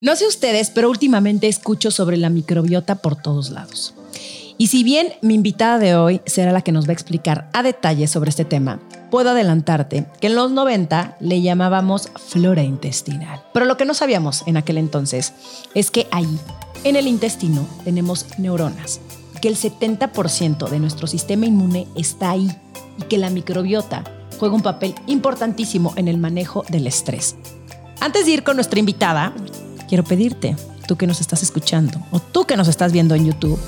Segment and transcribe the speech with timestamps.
[0.00, 3.94] No sé ustedes, pero últimamente escucho sobre la microbiota por todos lados.
[4.56, 7.64] Y si bien mi invitada de hoy será la que nos va a explicar a
[7.64, 8.78] detalle sobre este tema,
[9.10, 13.42] puedo adelantarte que en los 90 le llamábamos flora intestinal.
[13.52, 15.32] Pero lo que no sabíamos en aquel entonces
[15.74, 16.38] es que ahí,
[16.84, 19.00] en el intestino, tenemos neuronas,
[19.42, 22.48] que el 70% de nuestro sistema inmune está ahí
[23.00, 24.04] y que la microbiota
[24.38, 27.34] juega un papel importantísimo en el manejo del estrés.
[27.98, 29.34] Antes de ir con nuestra invitada,
[29.88, 33.58] quiero pedirte, tú que nos estás escuchando o tú que nos estás viendo en YouTube,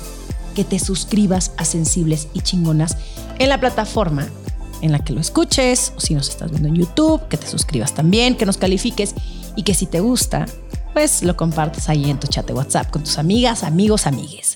[0.55, 2.97] que te suscribas a Sensibles y Chingonas
[3.39, 4.27] en la plataforma
[4.81, 7.93] en la que lo escuches, o si nos estás viendo en YouTube, que te suscribas
[7.93, 9.13] también, que nos califiques
[9.55, 10.45] y que si te gusta,
[10.93, 14.55] pues lo compartas ahí en tu chat de WhatsApp con tus amigas, amigos, amigues.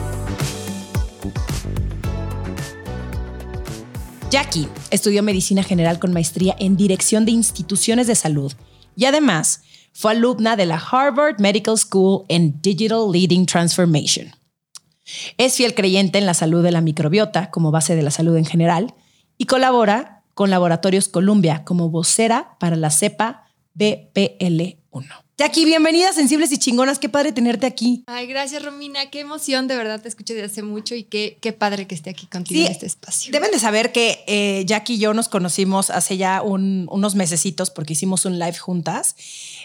[4.31, 8.53] Jackie estudió medicina general con maestría en dirección de instituciones de salud
[8.95, 14.31] y además fue alumna de la Harvard Medical School en Digital Leading Transformation.
[15.37, 18.45] Es fiel creyente en la salud de la microbiota como base de la salud en
[18.45, 18.95] general
[19.37, 25.11] y colabora con Laboratorios Columbia como vocera para la cepa BPL1.
[25.41, 26.99] Jackie, bienvenida, sensibles y chingonas.
[26.99, 28.03] Qué padre tenerte aquí.
[28.05, 29.09] Ay, gracias, Romina.
[29.09, 32.11] Qué emoción, de verdad, te escucho desde hace mucho y qué, qué padre que esté
[32.11, 33.31] aquí contigo en este espacio.
[33.31, 37.93] Deben de saber que eh, Jackie y yo nos conocimos hace ya unos mesecitos porque
[37.93, 39.15] hicimos un live juntas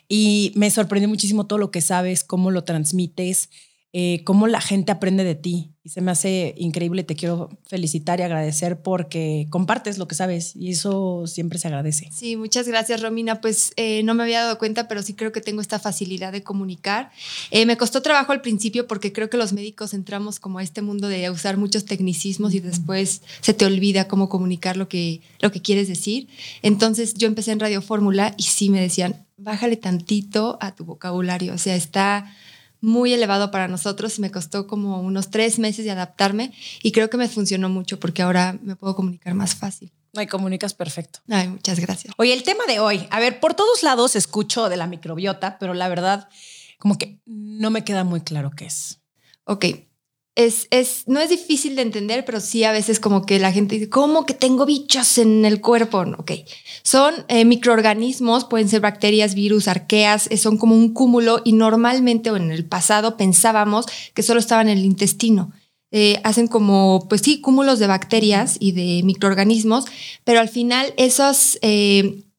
[0.09, 3.51] y me sorprendió muchísimo todo lo que sabes, cómo lo transmites,
[3.93, 5.73] eh, cómo la gente aprende de ti.
[5.83, 10.57] Y se me hace increíble, te quiero felicitar y agradecer porque compartes lo que sabes
[10.57, 12.11] y eso siempre se agradece.
[12.13, 13.41] Sí, muchas gracias Romina.
[13.41, 16.43] Pues eh, no me había dado cuenta, pero sí creo que tengo esta facilidad de
[16.43, 17.11] comunicar.
[17.53, 20.83] Eh, me costó trabajo al principio porque creo que los médicos entramos como a este
[20.83, 25.53] mundo de usar muchos tecnicismos y después se te olvida cómo comunicar lo que, lo
[25.53, 26.27] que quieres decir.
[26.63, 31.55] Entonces yo empecé en Radio Fórmula y sí me decían, bájale tantito a tu vocabulario,
[31.55, 32.35] o sea, está
[32.81, 37.11] muy elevado para nosotros y me costó como unos tres meses de adaptarme y creo
[37.11, 39.93] que me funcionó mucho porque ahora me puedo comunicar más fácil.
[40.15, 41.21] Ay, comunicas perfecto.
[41.29, 42.15] Ay, muchas gracias.
[42.17, 45.75] Oye, el tema de hoy, a ver, por todos lados escucho de la microbiota, pero
[45.75, 46.29] la verdad,
[46.79, 49.01] como que no me queda muy claro qué es.
[49.45, 49.67] Ok,
[50.37, 53.77] es, es, no es difícil de entender, pero sí a veces como que la gente
[53.77, 56.05] dice, ¿cómo que tengo bichos en el cuerpo?
[56.19, 56.33] Ok,
[56.83, 62.31] son eh, microorganismos, pueden ser bacterias, virus, arqueas, eh, son como un cúmulo y normalmente
[62.31, 65.53] o en el pasado pensábamos que solo estaban en el intestino.
[65.91, 69.87] Eh, hacen como, pues sí, cúmulos de bacterias y de microorganismos,
[70.25, 71.59] pero al final esos,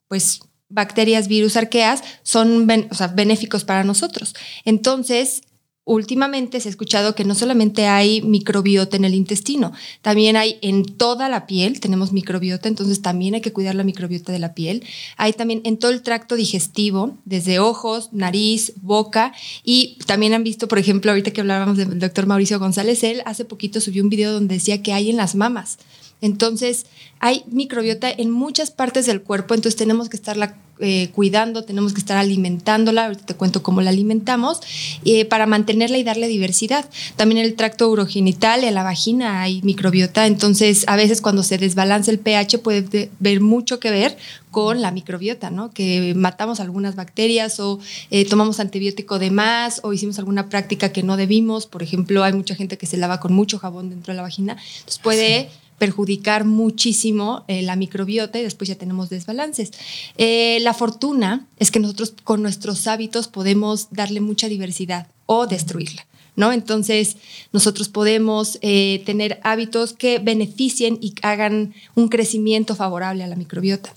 [0.07, 2.67] pues bacterias, virus, arqueas son
[3.15, 4.35] benéficos para nosotros.
[4.65, 5.41] Entonces,
[5.87, 9.71] últimamente se ha escuchado que no solamente hay microbiota en el intestino,
[10.01, 14.33] también hay en toda la piel, tenemos microbiota, entonces también hay que cuidar la microbiota
[14.33, 14.83] de la piel.
[15.15, 19.33] Hay también en todo el tracto digestivo, desde ojos, nariz, boca,
[19.63, 23.45] y también han visto, por ejemplo, ahorita que hablábamos del doctor Mauricio González, él hace
[23.45, 25.79] poquito subió un video donde decía que hay en las mamas.
[26.21, 26.85] Entonces,
[27.19, 31.99] hay microbiota en muchas partes del cuerpo, entonces tenemos que estarla eh, cuidando, tenemos que
[31.99, 34.59] estar alimentándola, ahorita te cuento cómo la alimentamos,
[35.05, 36.87] eh, para mantenerla y darle diversidad.
[37.15, 41.57] También en el tracto urogenital, en la vagina hay microbiota, entonces a veces cuando se
[41.57, 44.17] desbalance el pH puede ver mucho que ver
[44.51, 45.71] con la microbiota, ¿no?
[45.71, 47.79] Que matamos algunas bacterias o
[48.11, 51.65] eh, tomamos antibiótico de más o hicimos alguna práctica que no debimos.
[51.65, 54.57] Por ejemplo, hay mucha gente que se lava con mucho jabón dentro de la vagina,
[54.79, 59.71] entonces puede perjudicar muchísimo eh, la microbiota y después ya tenemos desbalances.
[60.17, 66.05] Eh, la fortuna es que nosotros con nuestros hábitos podemos darle mucha diversidad o destruirla.
[66.35, 66.51] ¿No?
[66.51, 67.17] Entonces,
[67.51, 73.91] nosotros podemos eh, tener hábitos que beneficien y hagan un crecimiento favorable a la microbiota.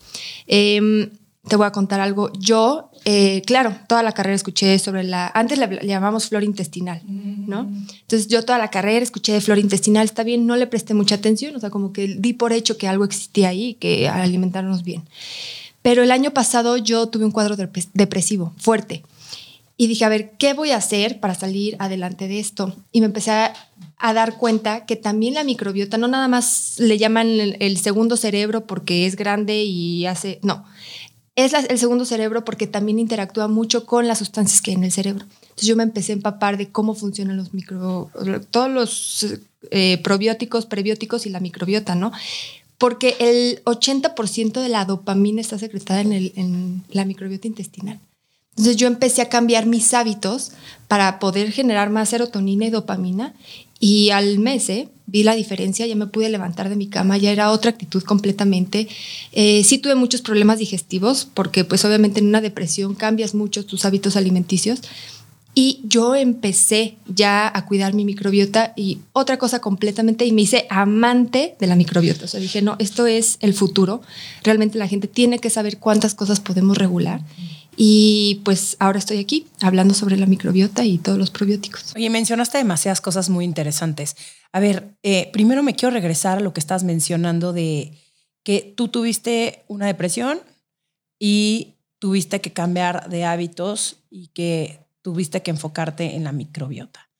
[0.47, 1.11] Em,
[1.49, 2.31] te voy a contar algo.
[2.39, 7.61] Yo, eh, claro, toda la carrera escuché sobre la, antes la, llamamos flora intestinal, ¿no?
[7.61, 11.15] Entonces yo toda la carrera escuché de flora intestinal, está bien, no le presté mucha
[11.15, 15.05] atención, o sea, como que di por hecho que algo existía ahí, que alimentarnos bien.
[15.83, 17.57] Pero el año pasado yo tuve un cuadro
[17.95, 19.03] depresivo fuerte
[19.79, 22.77] y dije, a ver, ¿qué voy a hacer para salir adelante de esto?
[22.93, 23.55] Y me empecé a,
[24.13, 29.07] dar cuenta que también la microbiota no nada más le llaman el segundo cerebro porque
[29.07, 30.65] es grande y hace, no,
[31.37, 34.93] es el segundo cerebro porque también interactúa mucho con las sustancias que hay en el
[34.93, 35.25] cerebro.
[35.43, 38.11] Entonces yo me empecé a empapar de cómo funcionan los micro,
[38.51, 39.27] todos los
[39.71, 42.13] eh, probióticos, prebióticos y la microbiota, ¿no?
[42.79, 48.01] Porque el 80% de la dopamina está secretada en, el, en la microbiota intestinal.
[48.51, 50.53] Entonces yo empecé a cambiar mis hábitos
[50.89, 53.35] para poder generar más serotonina y dopamina
[53.79, 54.89] y al mes ¿eh?
[55.11, 58.89] Vi la diferencia, ya me pude levantar de mi cama, ya era otra actitud completamente.
[59.33, 63.85] Eh, sí tuve muchos problemas digestivos porque pues obviamente en una depresión cambias mucho tus
[63.85, 64.83] hábitos alimenticios
[65.55, 70.67] y yo empecé ya a cuidar mi microbiota y otra cosa completamente y me hice
[70.71, 72.27] amante de la microbiota.
[72.27, 74.01] O sea, dije, no, esto es el futuro.
[74.45, 77.21] Realmente la gente tiene que saber cuántas cosas podemos regular.
[77.77, 81.95] Y pues ahora estoy aquí hablando sobre la microbiota y todos los probióticos.
[81.97, 84.17] Oye, mencionaste demasiadas cosas muy interesantes.
[84.53, 87.97] A ver, eh, primero me quiero regresar a lo que estás mencionando de
[88.43, 90.41] que tú tuviste una depresión
[91.19, 97.11] y tuviste que cambiar de hábitos y que tuviste que enfocarte en la microbiota.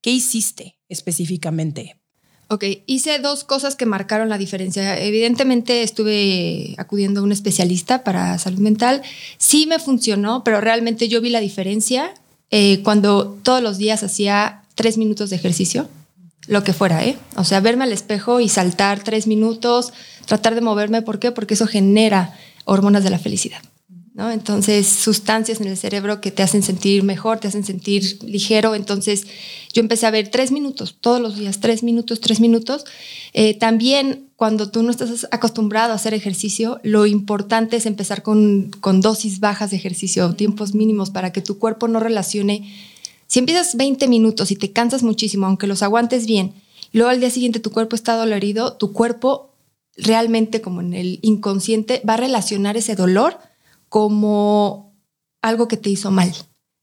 [0.00, 2.00] ¿Qué hiciste específicamente
[2.50, 4.98] Ok, hice dos cosas que marcaron la diferencia.
[4.98, 9.02] Evidentemente estuve acudiendo a un especialista para salud mental.
[9.36, 12.14] Sí me funcionó, pero realmente yo vi la diferencia
[12.50, 15.90] eh, cuando todos los días hacía tres minutos de ejercicio,
[16.46, 17.18] lo que fuera, ¿eh?
[17.36, 19.92] O sea, verme al espejo y saltar tres minutos,
[20.24, 21.02] tratar de moverme.
[21.02, 21.30] ¿Por qué?
[21.32, 22.34] Porque eso genera
[22.64, 23.60] hormonas de la felicidad.
[24.18, 28.74] Entonces, sustancias en el cerebro que te hacen sentir mejor, te hacen sentir ligero.
[28.74, 29.28] Entonces,
[29.72, 32.84] yo empecé a ver tres minutos, todos los días, tres minutos, tres minutos.
[33.32, 38.70] Eh, también, cuando tú no estás acostumbrado a hacer ejercicio, lo importante es empezar con,
[38.80, 42.72] con dosis bajas de ejercicio, tiempos mínimos, para que tu cuerpo no relacione.
[43.26, 46.54] Si empiezas 20 minutos y te cansas muchísimo, aunque los aguantes bien,
[46.92, 49.52] luego al día siguiente tu cuerpo está dolorido, tu cuerpo
[49.96, 53.38] realmente, como en el inconsciente, va a relacionar ese dolor
[53.88, 54.94] como
[55.42, 56.32] algo que te hizo mal.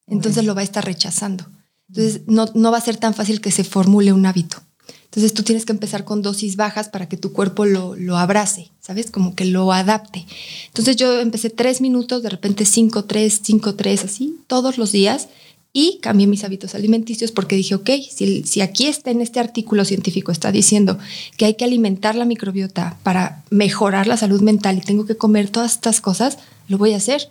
[0.08, 1.46] Entonces lo va a estar rechazando.
[1.96, 4.58] Entonces no, no va a ser tan fácil que se formule un hábito.
[5.06, 8.70] Entonces tú tienes que empezar con dosis bajas para que tu cuerpo lo, lo, abrace,
[8.82, 9.12] ¿sabes?
[9.12, 10.26] Como que lo adapte.
[10.68, 15.30] Entonces yo empecé tres minutos, de repente cinco, tres, cinco, tres, así, todos los días.
[15.72, 19.86] Y cambié mis hábitos alimenticios porque dije, ok, si, si aquí está en este artículo
[19.86, 20.98] científico, está diciendo
[21.38, 25.50] que hay que alimentar la microbiota para mejorar la salud mental y tengo que comer
[25.50, 27.30] todas estas cosas, lo voy a hacer.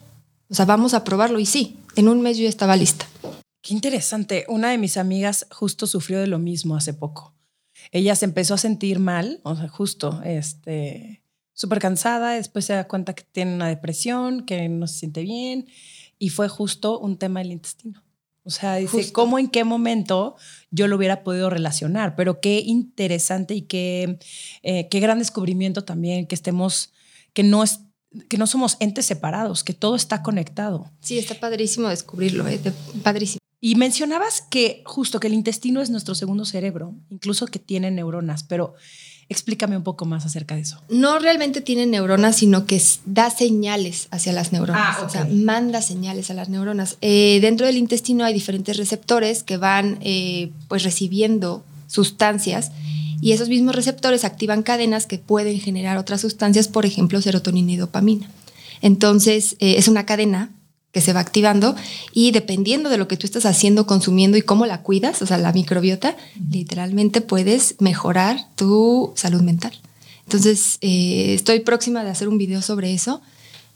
[0.48, 1.38] O sea, vamos a probarlo.
[1.38, 3.06] Y sí, en un mes yo ya estaba lista.
[3.64, 4.44] Qué interesante.
[4.48, 7.34] Una de mis amigas justo sufrió de lo mismo hace poco.
[7.92, 11.22] Ella se empezó a sentir mal, o sea, justo, este,
[11.54, 15.66] súper cansada, después se da cuenta que tiene una depresión, que no se siente bien,
[16.18, 18.04] y fue justo un tema del intestino.
[18.42, 20.36] O sea, dice, ¿cómo en qué momento
[20.70, 22.16] yo lo hubiera podido relacionar?
[22.16, 24.18] Pero qué interesante y qué,
[24.62, 26.92] eh, qué gran descubrimiento también que estemos,
[27.32, 27.80] que no es,
[28.28, 30.90] que no somos entes separados, que todo está conectado.
[31.00, 32.60] Sí, está padrísimo descubrirlo, ¿eh?
[33.02, 33.43] padrísimo.
[33.64, 38.42] Y mencionabas que justo que el intestino es nuestro segundo cerebro, incluso que tiene neuronas,
[38.42, 38.74] pero
[39.30, 40.82] explícame un poco más acerca de eso.
[40.90, 45.80] No realmente tiene neuronas, sino que da señales hacia las neuronas, ah, o sea, manda
[45.80, 46.98] señales a las neuronas.
[47.00, 52.70] Eh, dentro del intestino hay diferentes receptores que van eh, pues recibiendo sustancias
[53.22, 57.76] y esos mismos receptores activan cadenas que pueden generar otras sustancias, por ejemplo, serotonina y
[57.76, 58.28] dopamina.
[58.82, 60.52] Entonces, eh, es una cadena
[60.94, 61.74] que se va activando
[62.12, 65.38] y dependiendo de lo que tú estás haciendo, consumiendo y cómo la cuidas, o sea,
[65.38, 66.16] la microbiota,
[66.52, 69.72] literalmente puedes mejorar tu salud mental.
[70.22, 73.20] Entonces, eh, estoy próxima de hacer un video sobre eso,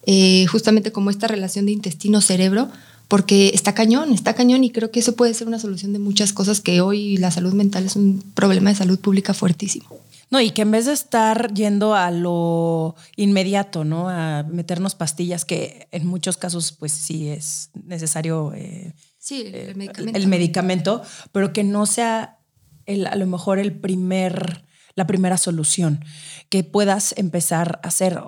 [0.07, 2.71] eh, justamente como esta relación de intestino-cerebro,
[3.09, 6.35] porque está cañón, está cañón y creo que eso puede ser una solución de muchas
[6.35, 9.89] cosas que hoy la salud mental es un problema de salud pública fuertísimo.
[10.31, 14.11] No, y que en vez de estar yendo a lo inmediato, ¿no?
[14.11, 20.19] A meternos pastillas, que en muchos casos, pues sí es necesario eh, sí, el, medicamento.
[20.19, 21.03] el, medicamento.
[21.33, 22.41] pero que no sea
[22.85, 26.05] el, a lo mejor el primer, la primera solución,
[26.51, 28.21] que puedas empezar a hacer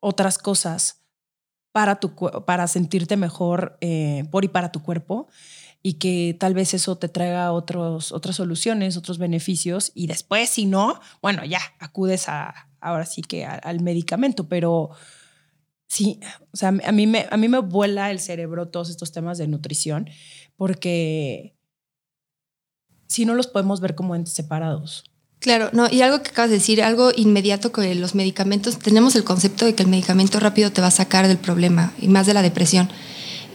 [0.00, 1.01] otras cosas
[1.72, 5.28] para, tu, para sentirte mejor eh, por y para tu cuerpo
[5.82, 10.66] y que tal vez eso te traiga otros, otras soluciones, otros beneficios y después si
[10.66, 14.90] no, bueno, ya acudes a, ahora sí que al medicamento, pero
[15.88, 16.20] sí,
[16.52, 19.48] o sea, a mí, me, a mí me vuela el cerebro todos estos temas de
[19.48, 20.08] nutrición
[20.56, 21.56] porque
[23.08, 25.11] si no los podemos ver como entes separados.
[25.42, 29.24] Claro, no, y algo que acabas de decir, algo inmediato que los medicamentos, tenemos el
[29.24, 32.34] concepto de que el medicamento rápido te va a sacar del problema y más de
[32.34, 32.88] la depresión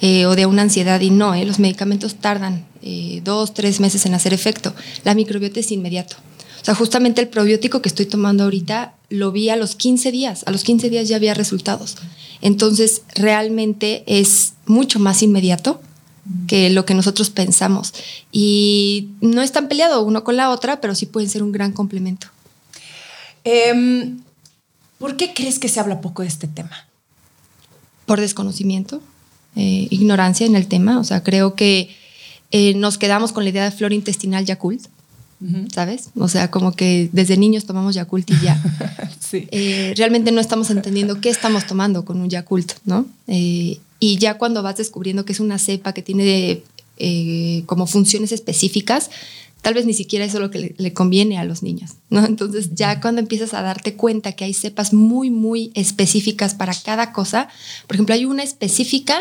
[0.01, 4.05] eh, o de una ansiedad y no, eh, los medicamentos tardan eh, dos, tres meses
[4.05, 4.75] en hacer efecto.
[5.05, 6.17] La microbiota es inmediato.
[6.61, 10.43] O sea, justamente el probiótico que estoy tomando ahorita lo vi a los 15 días,
[10.45, 11.95] a los 15 días ya había resultados.
[12.41, 15.79] Entonces, realmente es mucho más inmediato
[16.47, 17.93] que lo que nosotros pensamos.
[18.31, 22.27] Y no están peleados uno con la otra, pero sí pueden ser un gran complemento.
[23.43, 24.19] Em,
[24.97, 26.87] ¿Por qué crees que se habla poco de este tema?
[28.05, 29.01] Por desconocimiento,
[29.55, 30.99] eh, ignorancia en el tema.
[30.99, 31.95] O sea, creo que
[32.51, 34.87] eh, nos quedamos con la idea de flora intestinal Yakult,
[35.71, 36.09] ¿sabes?
[36.17, 38.61] O sea, como que desde niños tomamos Yakult y ya.
[39.19, 39.47] sí.
[39.51, 43.05] Eh, realmente no estamos entendiendo qué estamos tomando con un Yakult, ¿no?
[43.99, 46.63] Y ya cuando vas descubriendo que es una cepa que tiene
[47.67, 49.11] como funciones específicas,
[49.61, 52.25] tal vez ni siquiera eso es lo que le, conviene a los niños, ¿no?
[52.25, 57.11] Entonces ya cuando empiezas a darte cuenta que hay cepas muy, muy específicas para cada
[57.11, 57.49] cosa,
[57.85, 59.19] por ejemplo, hay una específica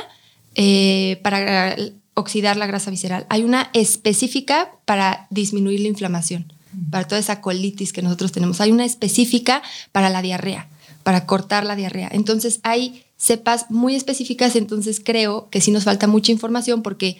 [0.55, 1.77] eh, para
[2.15, 6.53] oxidar la grasa visceral, hay una específica para disminuir la inflamación,
[6.91, 10.69] para toda esa colitis que nosotros tenemos, hay una específica para la diarrea,
[11.03, 12.09] para cortar la diarrea.
[12.13, 17.19] Entonces hay cepas muy específicas, entonces creo que sí nos falta mucha información porque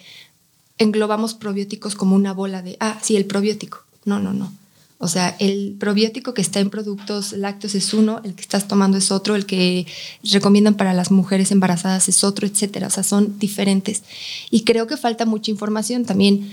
[0.79, 3.83] englobamos probióticos como una bola de, ah, sí, el probiótico.
[4.05, 4.53] No, no, no.
[4.99, 8.97] O sea, el probiótico que está en productos lácteos es uno, el que estás tomando
[8.97, 9.87] es otro, el que
[10.23, 12.87] recomiendan para las mujeres embarazadas es otro, etcétera.
[12.87, 14.03] O sea, son diferentes.
[14.51, 16.07] Y creo que falta mucha información.
[16.07, 16.51] También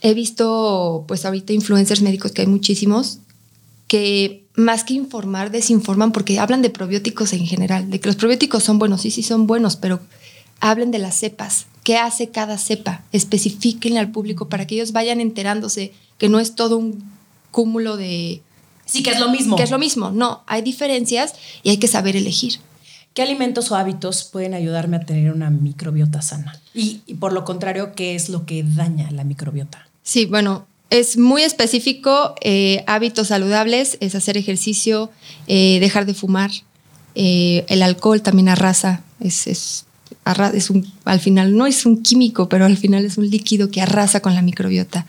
[0.00, 3.18] he visto, pues ahorita influencers médicos que hay muchísimos,
[3.86, 8.62] que más que informar, desinforman porque hablan de probióticos en general, de que los probióticos
[8.62, 10.00] son buenos, sí, sí son buenos, pero
[10.60, 15.20] hablen de las cepas, qué hace cada cepa, especifiquen al público para que ellos vayan
[15.20, 17.02] enterándose que no es todo un
[17.50, 18.42] cúmulo de...
[18.84, 19.56] Sí, que es lo mismo.
[19.56, 20.10] Que es lo mismo.
[20.10, 22.60] No, hay diferencias y hay que saber elegir.
[23.14, 26.58] ¿Qué alimentos o hábitos pueden ayudarme a tener una microbiota sana?
[26.74, 29.86] Y, por lo contrario, ¿qué es lo que daña la microbiota?
[30.02, 32.34] Sí, bueno, es muy específico.
[32.42, 35.10] Eh, hábitos saludables es hacer ejercicio,
[35.46, 36.50] eh, dejar de fumar.
[37.14, 39.86] Eh, el alcohol también arrasa, es, es
[40.54, 43.80] es un, al final no es un químico, pero al final es un líquido que
[43.80, 45.06] arrasa con la microbiota.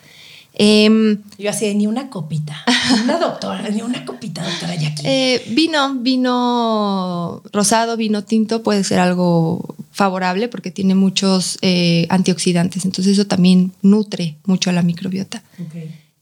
[0.56, 2.64] Em, Yo hacía ni una copita,
[3.04, 5.02] una doctora, ni una copita, doctora Jackie.
[5.04, 12.86] Eh, vino, vino rosado, vino tinto puede ser algo favorable porque tiene muchos eh, antioxidantes,
[12.86, 15.44] entonces eso también nutre mucho a la microbiota.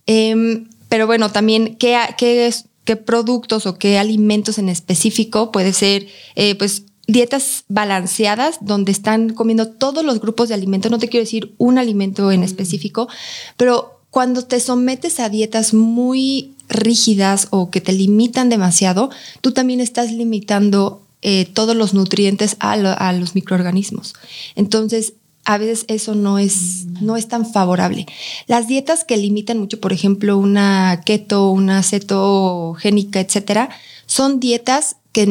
[0.05, 2.53] Em, pero bueno, también, ¿qué, qué,
[2.85, 9.33] qué productos o qué alimentos en específico puede ser, eh, pues dietas balanceadas donde están
[9.33, 10.91] comiendo todos los grupos de alimentos.
[10.91, 12.43] No te quiero decir un alimento en mm.
[12.43, 13.09] específico,
[13.57, 19.09] pero cuando te sometes a dietas muy rígidas o que te limitan demasiado,
[19.41, 24.13] tú también estás limitando eh, todos los nutrientes a, a, los microorganismos.
[24.55, 25.13] Entonces,
[25.45, 27.05] a veces eso no es, mm.
[27.05, 28.05] no es tan favorable.
[28.47, 33.69] Las dietas que limitan mucho, por ejemplo, una keto, una cetogénica, etcétera,
[34.11, 35.25] son dietas que,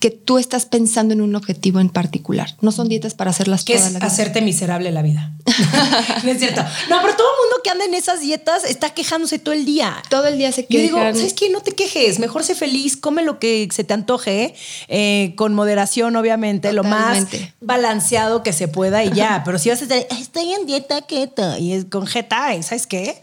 [0.00, 2.56] que tú estás pensando en un objetivo en particular.
[2.62, 5.32] No son dietas para hacerlas ¿Qué es hacerte miserable la vida.
[6.24, 6.62] no es cierto.
[6.88, 10.02] No, pero todo el mundo que anda en esas dietas está quejándose todo el día.
[10.08, 10.88] Todo el día se quejan.
[10.88, 11.50] Yo digo, ¿sabes qué?
[11.50, 12.20] No te quejes.
[12.20, 14.54] Mejor sé feliz, come lo que se te antoje,
[14.88, 17.26] eh, con moderación, obviamente, lo más
[17.60, 19.42] balanceado que se pueda y ya.
[19.44, 23.20] pero si vas a estar, estoy en dieta keto y es con jeta, ¿sabes qué?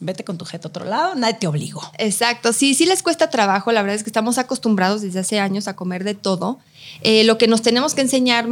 [0.00, 1.82] Vete con tu jeto a otro lado, nadie te obligó.
[1.98, 5.68] Exacto, sí, sí les cuesta trabajo, la verdad es que estamos acostumbrados desde hace años
[5.68, 6.58] a comer de todo.
[7.02, 8.46] Eh, lo que nos tenemos que enseñar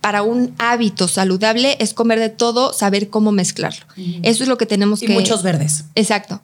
[0.00, 3.84] para un hábito saludable es comer de todo, saber cómo mezclarlo.
[4.22, 5.12] Eso es lo que tenemos y que...
[5.12, 5.84] muchos verdes.
[5.94, 6.40] Exacto.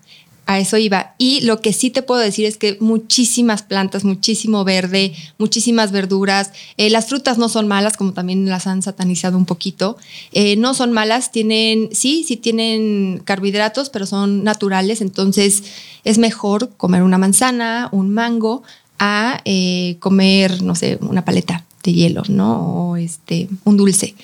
[0.49, 1.15] A eso iba.
[1.19, 6.53] Y lo que sí te puedo decir es que muchísimas plantas, muchísimo verde, muchísimas verduras.
[6.77, 9.97] Eh, las frutas no son malas, como también las han satanizado un poquito.
[10.31, 15.01] Eh, no son malas, tienen, sí, sí tienen carbohidratos, pero son naturales.
[15.01, 15.65] Entonces
[16.05, 18.63] es mejor comer una manzana, un mango,
[19.01, 22.91] a eh, comer, no sé, una paleta de hielo, ¿no?
[22.91, 24.15] O este, un dulce.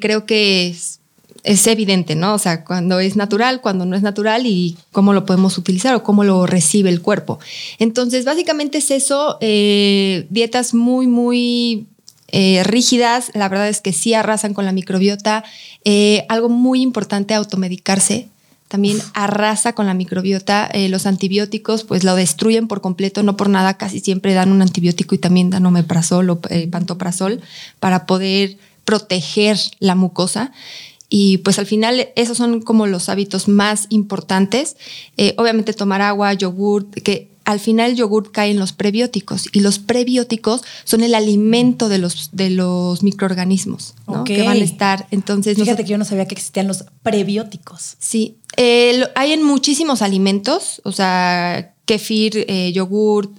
[0.00, 0.98] creo que es,
[1.46, 2.34] es evidente, ¿no?
[2.34, 6.02] O sea, cuando es natural, cuando no es natural y cómo lo podemos utilizar o
[6.02, 7.38] cómo lo recibe el cuerpo.
[7.78, 11.86] Entonces, básicamente es eso, eh, dietas muy, muy
[12.28, 15.44] eh, rígidas, la verdad es que sí arrasan con la microbiota.
[15.84, 18.28] Eh, algo muy importante, automedicarse.
[18.66, 20.68] También arrasa con la microbiota.
[20.88, 25.14] los antibióticos, pues lo destruyen por completo, no por nada, casi siempre dan un antibiótico
[25.14, 27.40] y también dan omeprazol o pantoprazol
[27.78, 30.52] para poder proteger la mucosa.
[31.08, 34.76] Y pues al final esos son como los hábitos más importantes.
[35.16, 39.60] Eh, obviamente tomar agua, yogur, que al final el yogur cae en los prebióticos y
[39.60, 43.94] los prebióticos son el alimento de los, de los microorganismos
[44.24, 45.06] que van a estar.
[45.12, 47.94] Entonces, fíjate que yo no sabía que existían los prebióticos.
[48.00, 53.30] Sí, eh, hay en muchísimos alimentos, o sea, kefir, eh, yogur,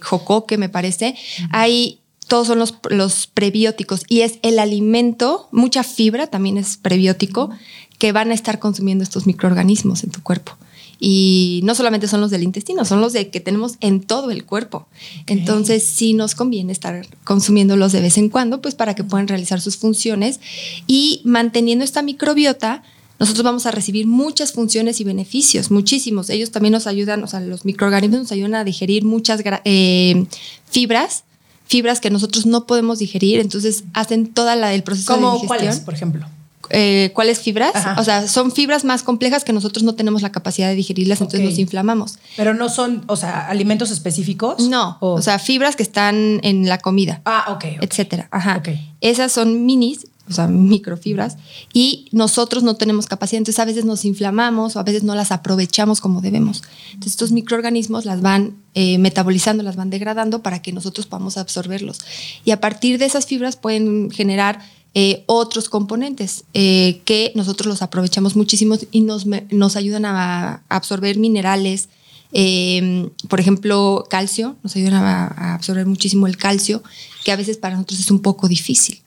[0.00, 1.16] jocoque, me parece.
[1.50, 1.99] Hay
[2.30, 7.50] todos son los, los prebióticos y es el alimento, mucha fibra también es prebiótico,
[7.98, 10.52] que van a estar consumiendo estos microorganismos en tu cuerpo.
[11.00, 14.44] Y no solamente son los del intestino, son los de que tenemos en todo el
[14.44, 14.86] cuerpo.
[15.26, 19.60] Entonces sí nos conviene estar consumiéndolos de vez en cuando, pues para que puedan realizar
[19.60, 20.38] sus funciones
[20.86, 22.84] y manteniendo esta microbiota.
[23.18, 26.30] Nosotros vamos a recibir muchas funciones y beneficios, muchísimos.
[26.30, 30.26] Ellos también nos ayudan, o sea, los microorganismos nos ayudan a digerir muchas eh,
[30.70, 31.24] fibras,
[31.70, 35.46] fibras que nosotros no podemos digerir, entonces hacen toda la el proceso de digestión.
[35.46, 36.26] ¿Cuáles, por ejemplo?
[36.70, 37.72] Eh, cuáles fibras.
[37.96, 41.48] O sea, son fibras más complejas que nosotros no tenemos la capacidad de digerirlas, entonces
[41.48, 42.18] nos inflamamos.
[42.36, 44.68] Pero no son, o sea, alimentos específicos.
[44.68, 47.22] No, o, sea, fibras que están en la comida.
[47.24, 47.64] Ah, ok.
[47.80, 48.28] Etcétera.
[48.32, 48.62] Ajá.
[49.00, 51.36] Esas son minis, o sea, microfibras,
[51.72, 55.32] y nosotros no tenemos capacidad, entonces a veces nos inflamamos o a veces no las
[55.32, 56.62] aprovechamos como debemos.
[56.88, 61.98] Entonces estos microorganismos las van eh, metabolizando, las van degradando para que nosotros podamos absorberlos.
[62.44, 64.60] Y a partir de esas fibras pueden generar
[64.92, 71.16] eh, otros componentes eh, que nosotros los aprovechamos muchísimo y nos, nos ayudan a, absorber
[71.16, 71.88] minerales,
[72.32, 76.82] em, por ejemplo, calcio, nos ayudan a, absorber muchísimo el calcio,
[77.24, 79.00] que a veces para nosotros es un poco difícil.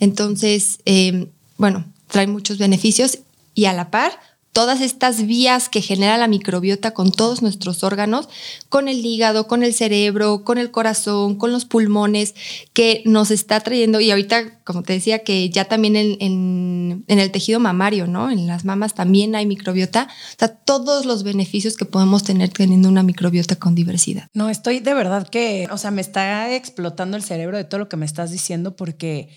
[0.00, 3.18] Entonces, em, bueno, trae muchos beneficios
[3.54, 4.18] y a la par
[4.58, 8.28] todas estas vías que genera la microbiota con todos nuestros órganos,
[8.68, 12.34] con el hígado, con el cerebro, con el corazón, con los pulmones,
[12.72, 17.60] que nos está trayendo, y ahorita, como te decía, que ya también en, el tejido
[17.60, 18.32] mamario, ¿no?
[18.32, 22.88] En las mamas también hay microbiota, o sea, todos los beneficios que podemos tener teniendo
[22.88, 24.26] una microbiota con diversidad.
[24.34, 27.88] No, estoy de verdad que, o sea, me está explotando el cerebro de todo lo
[27.88, 29.28] que me estás diciendo porque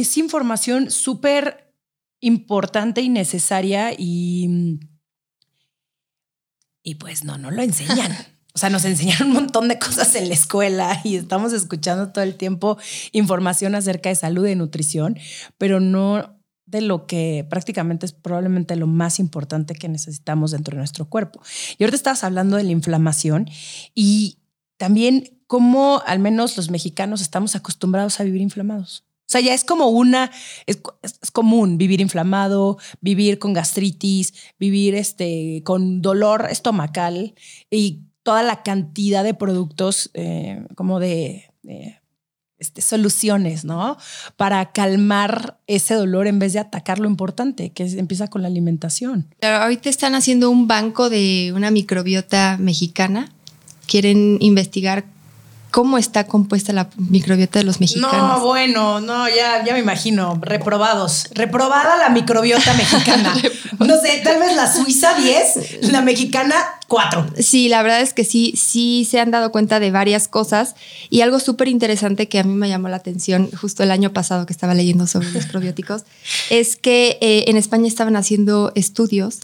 [0.00, 1.72] es información súper
[2.20, 4.78] importante y necesaria y,
[6.82, 8.12] y pues no, no lo enseñan.
[8.54, 12.24] O sea, nos enseñan un montón de cosas en la escuela y estamos escuchando todo
[12.24, 12.78] el tiempo
[13.12, 15.18] información acerca de salud y nutrición,
[15.58, 20.78] pero no de lo que prácticamente es probablemente lo más importante que necesitamos dentro de
[20.78, 21.42] nuestro cuerpo.
[21.76, 23.46] Y ahorita estabas hablando de la inflamación
[23.94, 24.38] y
[24.78, 29.05] también cómo al menos los mexicanos estamos acostumbrados a vivir inflamados.
[29.26, 30.30] O sea, ya es como una,
[30.66, 30.80] es,
[31.32, 37.34] común vivir inflamado, vivir con gastritis, vivir este, con dolor estomacal
[37.68, 41.50] y toda la cantidad de productos eh, como de,
[42.58, 43.96] este, soluciones, ¿no?
[44.36, 49.34] Para calmar ese dolor en vez de atacar lo importante, que empieza con la alimentación.
[49.40, 53.32] Claro, ahorita están haciendo un banco de una microbiota mexicana.
[53.86, 55.15] Quieren investigar
[55.70, 58.12] cómo está compuesta la microbiota de los mexicanos.
[58.12, 61.28] No, bueno, no, ya, ya me imagino, reprobados.
[61.34, 63.34] Reprobada la microbiota mexicana.
[63.78, 66.54] no sé, tal vez la suiza 10, la mexicana
[66.88, 67.26] 4.
[67.40, 70.74] Sí, la verdad es que sí, sí se han dado cuenta de varias cosas
[71.10, 74.46] y algo súper interesante que a mí me llamó la atención justo el año pasado
[74.46, 76.04] que estaba leyendo sobre los probióticos,
[76.50, 79.40] es que eh, en España estaban haciendo estudios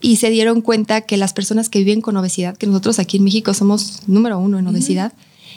[0.00, 3.24] y se dieron cuenta que las personas que viven con obesidad, que nosotros aquí en
[3.24, 5.12] México somos número uno en obesidad,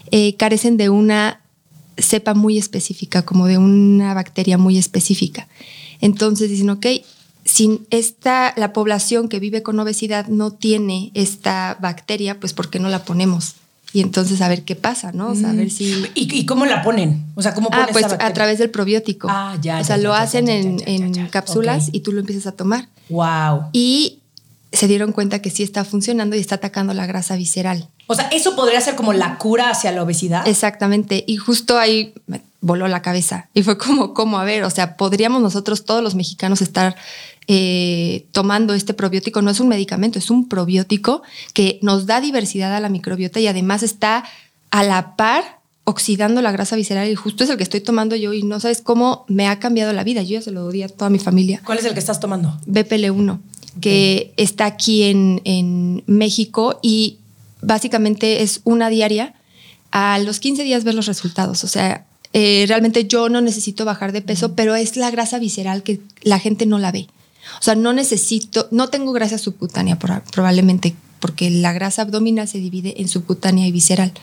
[0.09, 1.41] eh, carecen de una
[1.97, 5.47] cepa muy específica, como de una bacteria muy específica.
[5.99, 6.85] Entonces dicen, ok,
[7.45, 12.79] si esta, la población que vive con obesidad no tiene esta bacteria, pues ¿por qué
[12.79, 13.55] no la ponemos?
[13.93, 15.31] Y entonces a ver qué pasa, ¿no?
[15.31, 15.71] O sea, a ver mm.
[15.71, 16.05] si...
[16.15, 17.25] ¿Y, cómo la ponen?
[17.35, 19.27] O sea, ¿cómo Ah, pues a través del probiótico.
[19.29, 19.79] Ah, ya.
[19.79, 22.87] O sea, lo hacen en, cápsulas y tú lo empiezas a tomar.
[23.09, 23.65] Wow.
[23.73, 24.19] Y
[24.71, 27.89] se dieron cuenta que sí está funcionando y está atacando la grasa visceral.
[28.11, 30.45] O sea, eso podría ser como la cura hacia la obesidad.
[30.45, 31.23] Exactamente.
[31.25, 33.47] Y justo ahí me voló la cabeza.
[33.53, 36.97] Y fue como, como, a ver, o sea, podríamos nosotros, todos los mexicanos, estar
[37.47, 39.41] eh, tomando este probiótico.
[39.41, 41.21] No es un medicamento, es un probiótico
[41.53, 44.25] que nos da diversidad a la microbiota y además está
[44.71, 48.33] a la par oxidando la grasa visceral y justo es el que estoy tomando yo
[48.33, 50.21] y no sabes cómo me ha cambiado la vida.
[50.21, 51.61] Yo ya se lo doy a toda mi familia.
[51.65, 52.59] ¿Cuál es el que estás tomando?
[52.67, 53.39] BPL1,
[53.79, 57.19] que está aquí en, en México y
[57.61, 59.35] básicamente es una diaria.
[59.91, 61.63] A los 15 días ver los resultados.
[61.63, 65.83] O sea, eh, realmente yo no necesito bajar de peso, pero es la grasa visceral
[65.83, 67.07] que la gente no la ve.
[67.59, 73.01] O sea, no necesito, no tengo grasa subcutánea probablemente, porque la grasa abdominal se divide
[73.01, 74.13] en subcutánea y visceral.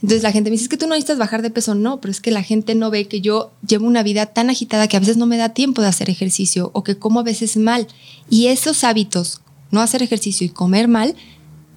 [0.00, 1.74] Entonces la gente me dice, es que tú no necesitas bajar de peso.
[1.74, 4.86] No, pero es que la gente no ve que yo llevo una vida tan agitada
[4.86, 7.56] que a veces no me da tiempo de hacer ejercicio o que como a veces
[7.56, 7.88] mal.
[8.30, 9.40] Y esos hábitos,
[9.72, 11.16] no hacer ejercicio y comer mal,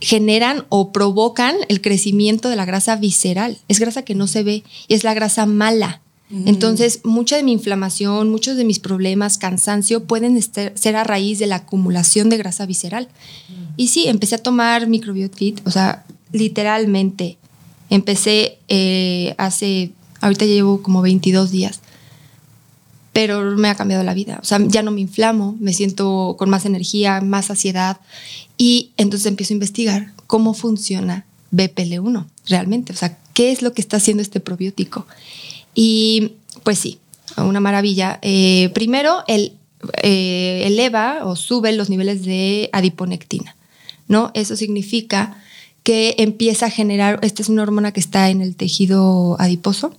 [0.01, 3.57] generan o provocan el crecimiento de la grasa visceral.
[3.67, 6.01] Es grasa que no se ve y es la grasa mala.
[6.29, 6.47] Mm.
[6.47, 11.47] Entonces, mucha de mi inflamación, muchos de mis problemas, cansancio, pueden ser a raíz de
[11.47, 13.07] la acumulación de grasa visceral.
[13.47, 13.73] Mm.
[13.77, 17.37] Y sí, empecé a tomar microbiot fit, o sea, literalmente
[17.91, 21.81] Empecé eh, hace, ahorita llevo como 22 días,
[23.11, 24.39] pero me ha cambiado la vida.
[24.41, 27.97] O sea, ya no me inflamo, me siento con más energía, más saciedad
[28.61, 32.93] y entonces empiezo a investigar cómo funciona BPL1 realmente.
[32.93, 35.07] O sea, ¿qué es lo que está haciendo este probiótico?
[35.73, 36.99] Y pues sí,
[37.37, 38.19] una maravilla.
[38.21, 39.53] Eh, primero, el,
[40.03, 43.55] eh, eleva o sube los niveles de adiponectina,
[44.07, 44.29] ¿no?
[44.35, 45.41] Eso significa
[45.81, 49.95] que empieza a generar, esta es una hormona que está en el tejido adiposo.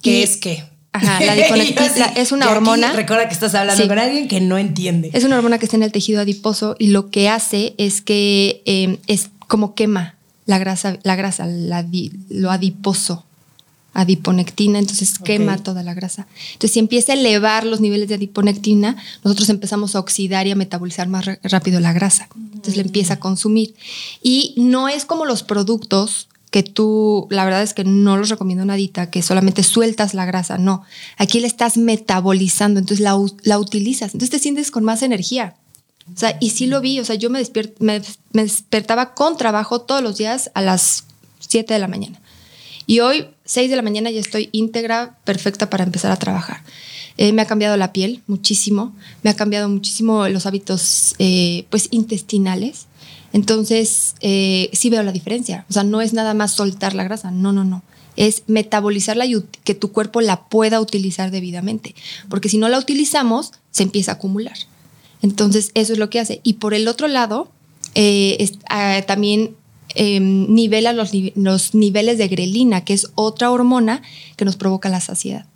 [0.00, 0.62] ¿Qué es qué?
[0.96, 2.92] Ajá, la adiponectina es una hormona.
[2.92, 5.10] recuerda que estás hablando con alguien que no entiende.
[5.12, 8.62] Es una hormona que está en el tejido adiposo y lo que hace es que
[8.64, 13.24] eh, es como quema la grasa, la grasa, lo adiposo,
[13.94, 16.26] adiponectina, entonces quema toda la grasa.
[16.52, 20.54] Entonces, si empieza a elevar los niveles de adiponectina, nosotros empezamos a oxidar y a
[20.54, 22.28] metabolizar más rápido la grasa.
[22.36, 23.74] Entonces, le empieza a consumir.
[24.22, 28.64] Y no es como los productos que tú, la verdad es que no los recomiendo
[28.64, 30.84] nadita, que solamente sueltas la grasa, no.
[31.18, 35.54] Aquí la estás metabolizando, entonces la, la utilizas, entonces te sientes con más energía.
[36.14, 37.42] O sea, y sí lo vi, o sea, yo me,
[37.78, 38.00] me,
[38.32, 41.04] despertaba con trabajo todos los días a las
[41.40, 42.18] 7 de la mañana.
[42.86, 46.62] Y hoy, 6 de la mañana, ya estoy íntegra, perfecta para empezar a trabajar.
[47.18, 51.88] Eh, me ha cambiado la piel muchísimo, me ha cambiado muchísimo los hábitos eh, pues
[51.90, 52.86] intestinales.
[53.32, 55.64] Entonces, eh, sí veo la diferencia.
[55.68, 57.82] O sea, no es nada más soltar la grasa, no, no, no.
[58.16, 61.94] Es metabolizarla y que tu cuerpo la pueda utilizar debidamente.
[62.28, 64.56] Porque si no la utilizamos, se empieza a acumular.
[65.22, 66.40] Entonces, eso es lo que hace.
[66.42, 67.50] Y por el otro lado,
[67.94, 69.56] eh, ah, también
[69.94, 71.12] em, nivela los,
[71.74, 74.02] niveles de grelina, que es otra hormona
[74.36, 75.46] que nos provoca la saciedad.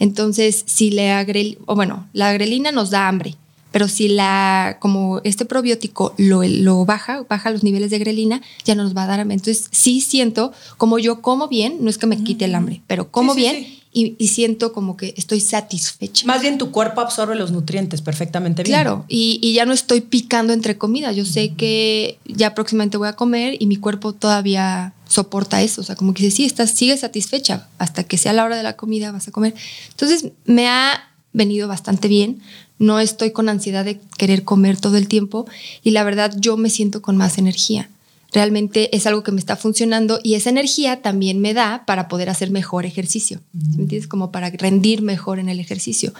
[0.00, 1.26] Entonces, si la
[1.66, 3.36] o bueno, la grelina nos da hambre,
[3.74, 8.76] pero si la, como este probiótico lo, lo, baja, baja los niveles de grelina, ya
[8.76, 9.34] no nos va a dar hambre.
[9.34, 13.10] Entonces, sí siento como yo como bien, no es que me quite el hambre, pero
[13.10, 16.24] como bien y, siento como que estoy satisfecha.
[16.24, 18.76] Más bien tu cuerpo absorbe los nutrientes perfectamente bien.
[18.76, 21.16] Claro, y, ya no estoy picando entre comidas.
[21.16, 25.80] Yo sé que ya próximamente voy a comer y mi cuerpo todavía soporta eso.
[25.80, 27.66] O sea, como que dice, sí, estás, sigue satisfecha.
[27.78, 29.52] Hasta que sea la hora de la comida vas a comer.
[29.90, 32.40] Entonces, me ha venido bastante bien.
[32.78, 35.46] No estoy con ansiedad de querer comer todo el tiempo
[35.82, 37.88] y la verdad yo me siento con más energía
[38.34, 42.28] realmente es algo que me está funcionando y esa energía también me da para poder
[42.28, 43.40] hacer mejor ejercicio.
[43.52, 44.08] ¿Me entiendes?
[44.08, 46.12] Como para rendir mejor en el ejercicio.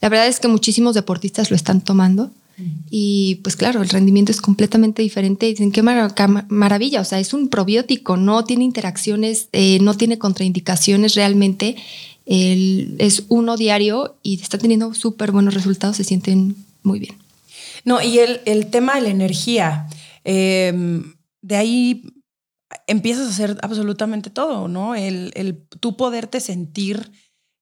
[0.00, 2.30] La verdad es que muchísimos deportistas lo están tomando.
[2.90, 5.46] Y pues claro, el rendimiento es completamente diferente.
[5.46, 11.14] Dicen, qué maravilla, o sea, es un probiótico, no tiene interacciones, eh, no tiene contraindicaciones
[11.14, 11.76] realmente.
[12.24, 17.16] Es uno diario y está teniendo súper buenos resultados, se sienten muy bien.
[17.84, 19.88] No, y el, tema de la energía.
[20.24, 21.02] Eh,
[21.40, 22.02] de ahí
[22.86, 24.94] empiezas a hacer absolutamente todo, ¿no?
[24.94, 27.10] El, el tú poderte sentir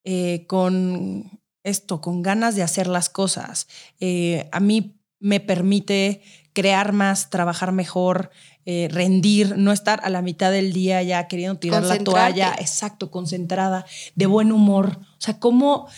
[0.04, 3.68] eh, con esto, con ganas de hacer las cosas.
[4.00, 6.22] Eh, a mí me permite
[6.54, 8.30] crear más, trabajar mejor,
[8.66, 13.10] eh, rendir, no estar a la mitad del día ya queriendo tirar la toalla, exacto,
[13.10, 14.98] concentrada, de buen humor.
[15.00, 15.88] O sea, cómo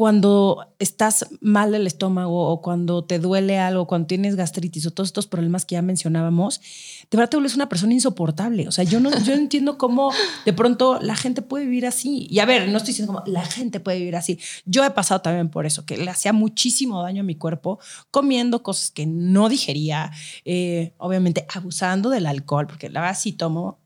[0.00, 5.10] cuando estás mal del estómago o cuando te duele algo, cuando tienes gastritis o todos
[5.10, 6.62] estos problemas que ya mencionábamos,
[7.10, 8.66] de verdad te vuelves una persona insoportable.
[8.66, 10.10] O sea, yo no, yo entiendo cómo
[10.46, 12.26] de pronto la gente puede vivir así.
[12.30, 14.38] Y a ver, no estoy diciendo como la gente puede vivir así.
[14.64, 17.78] Yo he pasado también por eso, que le hacía muchísimo daño a mi cuerpo
[18.10, 20.12] comiendo cosas que no digería,
[20.46, 23.79] eh, obviamente abusando del alcohol, porque la verdad sí tomo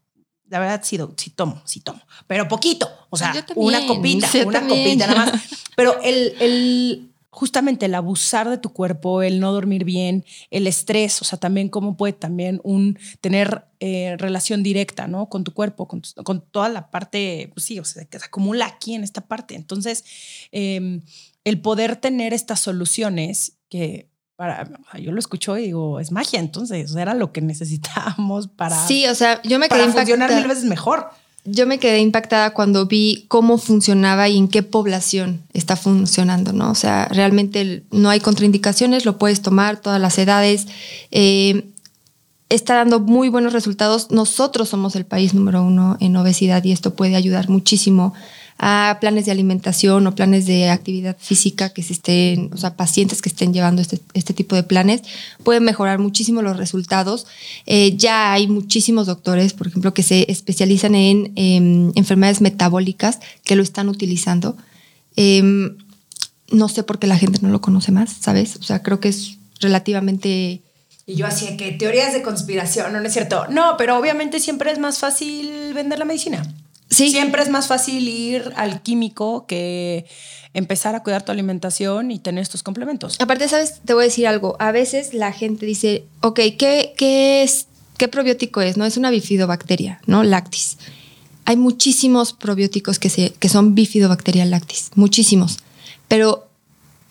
[0.48, 5.06] la verdad sí, sí tomo, sí tomo, pero poquito, o sea, una copita, una copita
[5.06, 5.42] nada más.
[5.76, 11.20] Pero el, el, justamente el abusar de tu cuerpo, el no dormir bien, el estrés,
[11.20, 15.28] o sea, también cómo puede también un tener eh, relación directa, ¿no?
[15.28, 18.66] Con tu cuerpo, con, con, toda la parte, pues sí, o sea, que se acumula
[18.66, 19.56] aquí en esta parte.
[19.56, 20.04] Entonces,
[20.52, 21.02] em,
[21.42, 24.08] el poder tener estas soluciones que
[24.44, 28.86] para, yo lo escucho y digo, es magia, entonces era lo que necesitábamos para.
[28.86, 31.08] Sí, o sea, yo me quedé para funcionar mil veces mejor.
[31.46, 36.70] Yo me quedé impactada cuando vi cómo funcionaba y en qué población está funcionando, ¿no?
[36.70, 40.66] O sea, realmente no hay contraindicaciones, lo puedes tomar todas las edades.
[41.10, 41.66] Eh,
[42.48, 44.10] está dando muy buenos resultados.
[44.10, 48.14] Nosotros somos el país número uno en obesidad y esto puede ayudar muchísimo
[48.58, 53.20] a planes de alimentación o planes de actividad física que se estén, o sea, pacientes
[53.20, 55.02] que estén llevando este, este tipo de planes,
[55.42, 57.26] pueden mejorar muchísimo los resultados.
[57.66, 63.56] Eh, ya hay muchísimos doctores, por ejemplo, que se especializan en em, enfermedades metabólicas que
[63.56, 64.56] lo están utilizando.
[65.16, 65.76] Em,
[66.50, 68.56] no sé por qué la gente no lo conoce más, ¿sabes?
[68.56, 70.62] O sea, creo que es relativamente
[71.06, 73.46] Y yo hacía que teorías de conspiración, no es cierto.
[73.48, 76.42] No, pero obviamente siempre es más fácil vender la medicina.
[76.90, 77.10] Sí.
[77.10, 80.06] Siempre es más fácil ir al químico que
[80.52, 83.20] empezar a cuidar tu alimentación y tener estos complementos.
[83.20, 83.80] Aparte, ¿sabes?
[83.84, 84.56] Te voy a decir algo.
[84.60, 87.66] A veces la gente dice, ok, ¿qué, qué es,
[87.98, 88.76] qué probiótico es?
[88.76, 90.22] No, es una bifidobacteria, ¿no?
[90.22, 90.78] Lactis.
[91.46, 95.58] Hay muchísimos probióticos que, se, que son bifidobacteria lactis, muchísimos.
[96.08, 96.43] Pero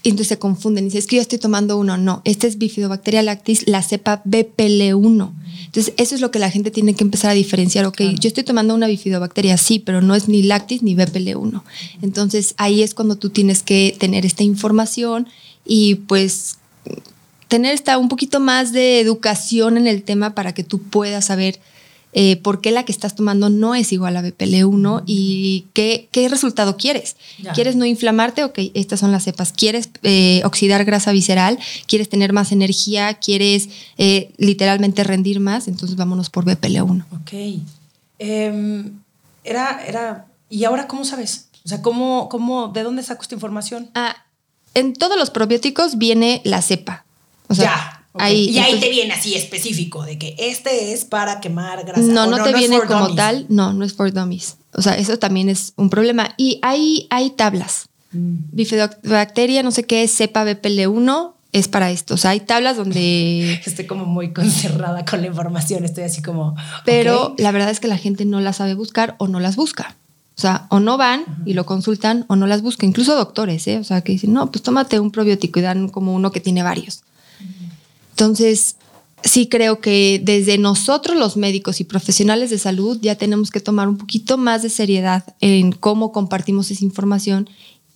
[0.09, 0.85] entonces se confunden.
[0.85, 1.97] Dice, es que yo estoy tomando uno.
[1.97, 5.31] No, este es bifidobacteria lactis, la cepa BPL1.
[5.65, 7.85] Entonces, eso es lo que la gente tiene que empezar a diferenciar.
[7.85, 11.63] Ok, yo estoy tomando una bifidobacteria, sí, pero no es ni lactis ni BPL1.
[12.01, 15.27] Entonces, ahí es cuando tú tienes que tener esta información
[15.65, 16.57] y pues
[17.47, 21.59] tener esta, un poquito más de educación en el tema para que tú puedas saber
[22.13, 26.29] eh, por qué la que estás tomando no es igual a BPL1 y qué, qué
[26.29, 27.15] resultado quieres.
[27.41, 27.53] Ya.
[27.53, 28.43] ¿Quieres no inflamarte?
[28.43, 29.51] Ok, estas son las cepas.
[29.51, 31.57] ¿Quieres eh, oxidar grasa visceral?
[31.87, 33.15] ¿Quieres tener más energía?
[33.15, 35.67] ¿Quieres eh, literalmente rendir más?
[35.67, 37.05] Entonces vámonos por BPL1.
[37.21, 37.63] Ok.
[38.19, 38.91] Em,
[39.43, 40.27] era, era.
[40.49, 41.47] ¿Y ahora cómo sabes?
[41.65, 43.89] O sea, ¿cómo, cómo, ¿de dónde saco esta información?
[43.95, 44.15] Ah,
[44.73, 47.05] en todos los probióticos viene la cepa.
[47.47, 48.02] O sea, ya.
[48.13, 52.01] Ahí, y ahí entonces- te viene así específico de que este es para quemar grasa.
[52.01, 53.15] No, no, te viene como dummies.
[53.15, 53.45] tal.
[53.49, 54.57] No, no es for dummies.
[54.73, 56.33] O sea, eso también es un problema.
[56.37, 57.89] Y hay, hay tablas.
[58.11, 58.35] Mm.
[58.51, 62.15] Bifidobacteria, no sé qué, cepa BPL1, es para esto.
[62.15, 63.61] O sea, hay tablas donde...
[63.65, 65.85] Estoy como muy concerrada con la información.
[65.85, 66.55] Estoy así como.
[66.85, 69.95] Pero la verdad es que la gente no las sabe buscar o no las busca.
[70.35, 72.89] O sea, o no van y lo consultan o no las buscan.
[72.89, 73.77] Incluso doctores, ¿eh?
[73.77, 76.63] O sea, que dicen, no, pues tómate un probiótico y dan como uno que tiene
[76.63, 77.03] varios.
[78.13, 78.75] Entonces,
[79.23, 83.87] sí creo que desde nosotros los médicos y profesionales de salud ya tenemos que tomar
[83.87, 87.49] un poquito más de seriedad en cómo compartimos esa información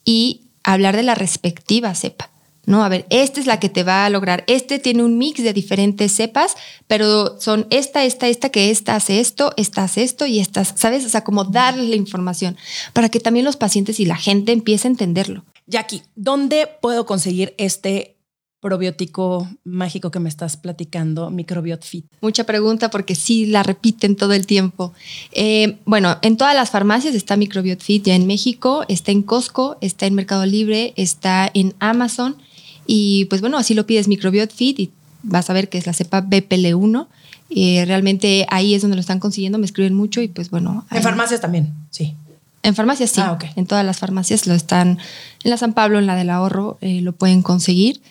[0.03, 2.32] y hablar de la respectiva cepa.
[2.65, 2.84] ¿no?
[2.84, 4.43] A ver, esta es la que te va a lograr.
[4.47, 9.21] Este tiene un mix de diferentes cepas, pero son esta, esta, esta, que esta hace
[9.21, 11.06] esto, esta hace esto y estas, ¿sabes?
[11.06, 12.58] O sea, como darles la información
[12.91, 15.45] para que también los pacientes y la gente empiece a entenderlo.
[15.65, 18.16] Jackie, ¿dónde puedo conseguir este
[18.60, 22.06] probiótico mágico que me estás platicando, Microbiot Fit?
[22.22, 24.93] Mucha pregunta porque sí la repiten todo el tiempo.
[25.32, 29.78] Eh, bueno, en todas las farmacias está Microbiot Fit ya en México, está en Costco,
[29.82, 32.38] está en Mercado Libre, está en Amazon
[32.86, 34.91] y pues bueno, así lo pides Microbiot Fit y
[35.24, 37.08] vas a ver que es la cepa BPL1.
[37.50, 40.86] Eh, realmente ahí es donde lo están consiguiendo, me escriben mucho y pues bueno.
[40.91, 42.15] En farmacias también, sí.
[42.63, 45.00] En farmacias sí, Ah, en todas las farmacias lo están,
[45.43, 48.02] en la San Pablo, en la del ahorro, eh, lo pueden conseguir.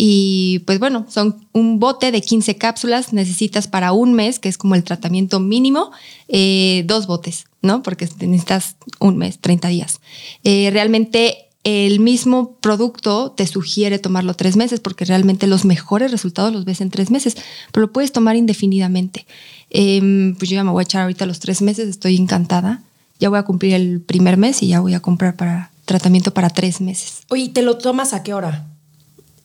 [0.00, 4.56] Y pues bueno, son un bote de 15 cápsulas, necesitas para un mes, que es
[4.56, 5.90] como el tratamiento mínimo,
[6.28, 7.82] eh, dos botes, ¿no?
[7.82, 10.00] Porque necesitas un mes, 30 días.
[10.44, 16.52] Eh, realmente el mismo producto te sugiere tomarlo tres meses, porque realmente los mejores resultados
[16.52, 17.36] los ves en tres meses,
[17.72, 19.26] pero lo puedes tomar indefinidamente.
[19.68, 22.84] Em, pues yo ya me voy a echar ahorita los tres meses, estoy encantada.
[23.18, 26.50] Ya voy a cumplir el primer mes y ya voy a comprar para tratamiento para
[26.50, 27.22] tres meses.
[27.30, 28.68] Oye, ¿te lo tomas a qué hora?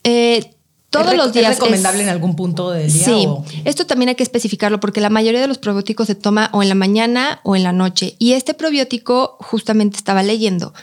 [0.04, 0.50] Eh,
[0.90, 1.52] todos ¿Es rec- los días.
[1.54, 3.04] ¿Es recomendable es- en algún punto del día?
[3.04, 6.52] Sí, o- esto también hay que especificarlo porque la mayoría de los probióticos se toma
[6.54, 8.16] o en la mañana o en la noche.
[8.20, 10.74] Y este probiótico justamente estaba leyendo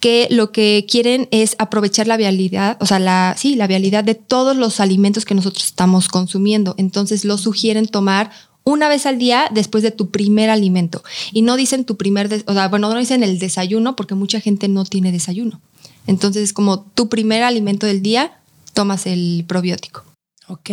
[0.00, 4.14] que lo que quieren es aprovechar la vialidad, o sea, la, sí, la vialidad de
[4.14, 6.74] todos los alimentos que nosotros estamos consumiendo.
[6.78, 8.30] Entonces lo sugieren tomar
[8.64, 11.02] una vez al día después de tu primer alimento.
[11.32, 14.66] Y no dicen tu primer, o sea, bueno, no dicen el desayuno porque mucha gente
[14.68, 15.60] no tiene desayuno.
[16.06, 18.32] Entonces es como tu primer alimento del día,
[18.78, 20.04] tomas el probiótico.
[20.46, 20.70] Ok.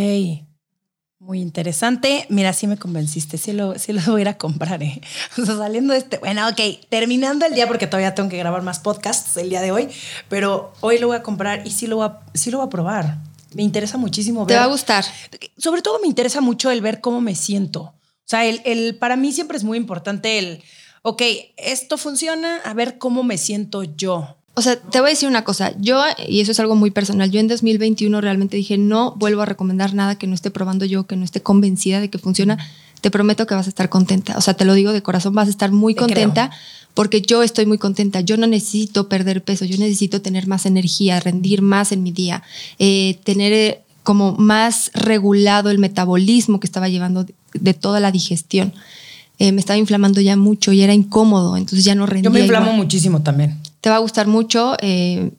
[1.18, 2.28] Muy interesante.
[2.30, 3.40] Mira, sí me convenciste.
[3.40, 4.84] Sí lo, sí lo voy a ir a comprar.
[4.84, 5.02] ¿eh?
[5.42, 6.20] O sea, saliendo de este.
[6.20, 6.60] Bueno, ok.
[6.90, 9.90] Terminando el día, porque todavía tengo que grabar más podcasts el día de hoy.
[10.30, 12.70] Pero hoy lo voy a comprar y sí lo voy a, sí lo voy a
[12.70, 13.18] probar.
[13.56, 14.62] Me interesa muchísimo Te ver.
[14.62, 15.04] va a gustar.
[15.58, 17.82] Sobre todo me interesa mucho el ver cómo me siento.
[17.82, 20.62] O sea, el, el- para mí siempre es muy importante el.
[21.02, 21.24] Ok,
[21.58, 24.38] esto funciona, a ver cómo me siento yo.
[24.58, 25.74] O sea, te voy a decir una cosa.
[25.80, 29.46] Yo, y eso es algo muy personal, yo en 2021 realmente dije, no vuelvo a
[29.46, 32.58] recomendar nada que no esté probando yo, que no esté convencida de que funciona.
[33.02, 34.38] Te prometo que vas a estar contenta.
[34.38, 36.52] O sea, te lo digo de corazón, vas a estar muy Te contenta
[36.94, 38.22] porque yo estoy muy contenta.
[38.22, 42.42] Yo no necesito perder peso, yo necesito tener más energía, rendir más en mi día,
[42.80, 48.12] eh, tener eh, como más regulado el metabolismo que estaba llevando de, de toda la
[48.12, 48.74] digestión.
[49.38, 52.30] Eh, me estaba inflamando ya mucho y era incómodo, entonces ya no rendía.
[52.30, 53.60] Yo me inflamo igual muchísimo también.
[53.86, 54.76] Te va a gustar mucho.
[54.82, 55.30] eh,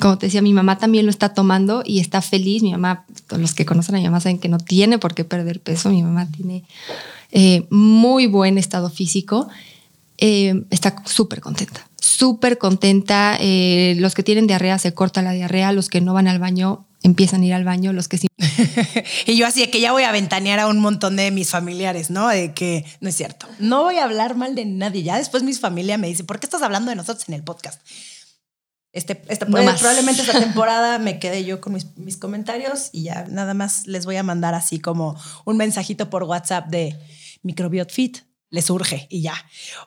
[0.00, 2.62] como te decía, mi mamá también lo está tomando y está feliz.
[2.62, 3.04] Mi mamá,
[3.36, 5.90] los que conocen a mi mamá saben que no tiene por qué perder peso.
[5.90, 6.64] Mi mamá tiene
[7.30, 9.48] eh, muy buen estado físico.
[10.16, 13.38] Eh, está súper contenta, súper contenta.
[13.96, 17.42] Los que tienen diarrea se corta la diarrea, los que no van al baño empiezan
[17.42, 18.26] a ir al baño, los que sí.
[19.26, 22.10] y yo así de que ya voy a ventanear a un montón de mis familiares,
[22.10, 22.28] ¿no?
[22.28, 23.46] De que no es cierto.
[23.58, 25.02] No voy a hablar mal de nadie.
[25.02, 27.80] Ya después mis familia me dice, ¿por qué estás hablando de nosotros en el podcast?
[28.92, 33.52] Este, este probablemente esta temporada me quedé yo con mis, mis, comentarios y ya nada
[33.52, 36.98] más les voy a mandar así como un mensajito por WhatsApp de
[37.42, 38.18] Microbiot Fit.
[38.48, 39.34] Les urge y ya.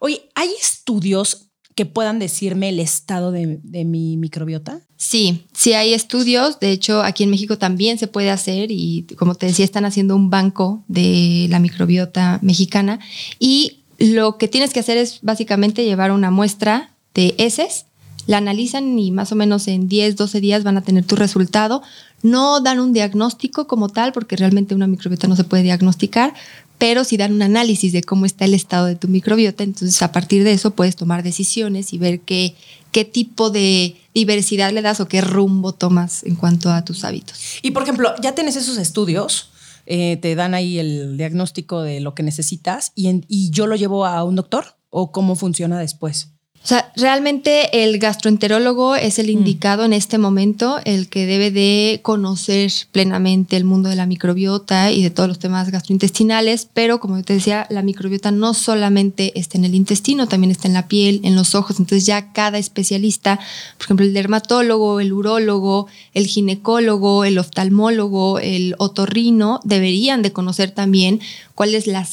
[0.02, 1.47] Oye, ¿hay estudios
[1.78, 4.80] que puedan decirme el estado de, mi microbiota?
[4.96, 6.60] Sí, sí hay estudios.
[6.60, 10.16] De hecho, aquí en México también se puede hacer y como te decía, están haciendo
[10.16, 13.00] un banco de la microbiota mexicana
[13.38, 17.86] y lo que tienes que hacer es básicamente llevar una muestra de heces,
[18.26, 21.84] la analizan y más o menos en 10, 12 días van a tener tu resultado.
[22.24, 26.34] No dan un diagnóstico como tal, porque realmente una microbiota no se puede diagnosticar,
[26.78, 30.12] pero si dan un análisis de cómo está el estado de tu microbiota, entonces a
[30.12, 32.56] partir de eso puedes tomar decisiones y ver qué,
[32.92, 37.40] qué tipo de diversidad le das o qué rumbo tomas en cuanto a tus hábitos.
[37.62, 39.52] Y por ejemplo, ya tienes esos estudios,
[39.86, 44.06] eh, te dan ahí el diagnóstico de lo que necesitas y, y yo lo llevo
[44.06, 46.37] a un doctor o cómo funciona después.
[46.68, 49.30] O sea, realmente el gastroenterólogo es el mm.
[49.30, 54.92] indicado en este momento, el que debe de conocer plenamente el mundo de la microbiota
[54.92, 59.32] y de todos los temas gastrointestinales, pero como yo te decía, la microbiota no solamente
[59.40, 62.58] está en el intestino, también está en la piel, en los ojos, entonces ya cada
[62.58, 63.40] especialista,
[63.78, 70.72] por ejemplo, el dermatólogo, el urólogo, el ginecólogo, el oftalmólogo, el otorrino, deberían de conocer
[70.72, 71.22] también
[71.56, 72.06] cuál es la,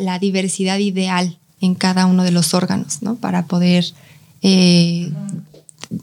[0.00, 3.16] la diversidad ideal en cada uno de los órganos, ¿no?
[3.16, 3.84] Para poder
[4.42, 5.10] eh,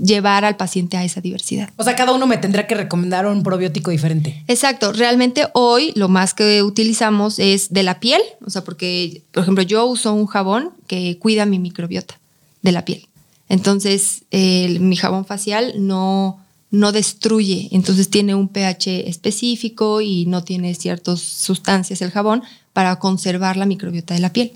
[0.02, 1.70] llevar al paciente a esa diversidad.
[1.78, 4.44] O sea, cada uno me tendrá que recomendar un probiótico diferente.
[4.48, 4.94] Exacto.
[4.94, 9.64] Realmente hoy lo más que utilizamos es de la piel, o sea, porque, por ejemplo,
[9.64, 12.20] yo uso un jabón que cuida mi microbiota
[12.62, 13.08] de la piel.
[13.50, 16.40] Entonces, mi jabón facial no,
[16.72, 22.98] no destruye, entonces tiene un pH específico y no tiene ciertas sustancias el jabón para
[22.98, 24.54] conservar la microbiota de la piel.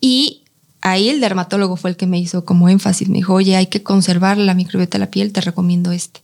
[0.00, 0.42] Y
[0.80, 3.08] ahí el dermatólogo fue el que me hizo como énfasis.
[3.08, 6.22] Me dijo, oye, hay que conservar la microbiota de la piel, te recomiendo este.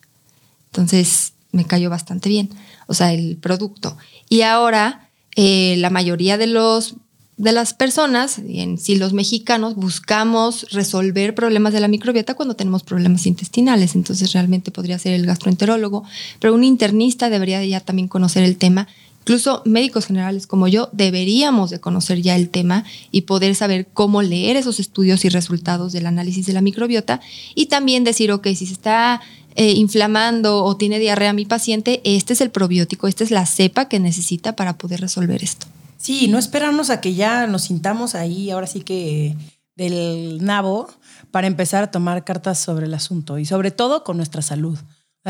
[0.66, 2.50] Entonces me cayó bastante bien,
[2.86, 3.96] o sea, el producto.
[4.28, 6.96] Y ahora eh, la mayoría de los
[7.38, 12.84] de las personas, en sí los mexicanos, buscamos resolver problemas de la microbiota cuando tenemos
[12.84, 13.96] problemas intestinales.
[13.96, 16.04] Entonces realmente podría ser el gastroenterólogo,
[16.38, 18.86] pero un internista debería ya también conocer el tema
[19.22, 24.20] Incluso médicos generales como yo deberíamos de conocer ya el tema y poder saber cómo
[24.20, 27.20] leer esos estudios y resultados del análisis de la microbiota
[27.54, 29.20] y también decir, ok, si se está
[29.54, 33.86] eh, inflamando o tiene diarrea mi paciente, este es el probiótico, esta es la cepa
[33.86, 35.68] que necesita para poder resolver esto.
[35.98, 39.36] Sí, no esperarnos a que ya nos sintamos ahí, ahora sí que
[39.76, 40.88] del nabo,
[41.30, 44.78] para empezar a tomar cartas sobre el asunto y sobre todo con nuestra salud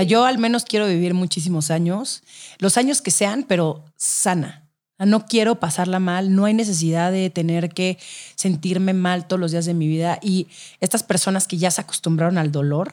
[0.00, 2.22] yo al menos quiero vivir muchísimos años,
[2.58, 4.60] los años que sean, pero sana.
[4.98, 7.98] No quiero pasarla mal, no hay necesidad de tener que
[8.36, 10.18] sentirme mal todos los días de mi vida.
[10.22, 10.46] Y
[10.80, 12.92] estas personas que ya se acostumbraron al dolor,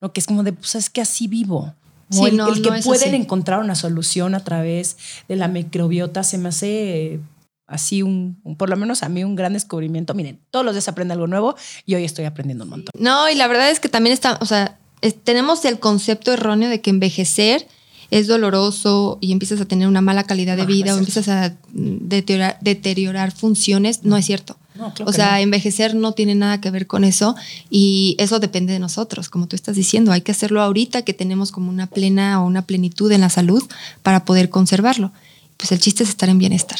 [0.00, 0.12] ¿no?
[0.12, 1.74] que es como de, pues es que así vivo.
[2.12, 7.20] el, que pueden encontrar una solución a través de la microbiota se me hace
[7.66, 10.14] así un, por lo menos a mí, un gran descubrimiento.
[10.14, 12.92] Miren, todos los días aprende algo nuevo y hoy estoy aprendiendo un montón.
[12.98, 14.78] No, y la verdad es que también está, o sea,
[15.24, 17.66] tenemos el concepto erróneo de que envejecer
[18.10, 23.32] es doloroso y empiezas a tener una mala calidad de vida o empiezas a deteriorar,
[23.32, 24.56] funciones, no es cierto.
[25.04, 27.36] o sea, envejecer no tiene nada que ver con eso
[27.68, 31.52] y eso depende de nosotros, como tú estás diciendo, hay que hacerlo ahorita que tenemos
[31.52, 33.62] como una plena o una plenitud en la salud
[34.02, 35.12] para poder conservarlo.
[35.56, 36.78] Pues el chiste es estar en bienestar.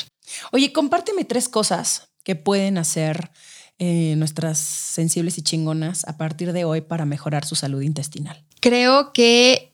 [0.52, 3.30] Oye, compárteme tres cosas que pueden hacer
[3.78, 8.42] eh, nuestras sensibles y chingonas a partir de hoy para mejorar su salud intestinal?
[8.60, 9.72] Creo que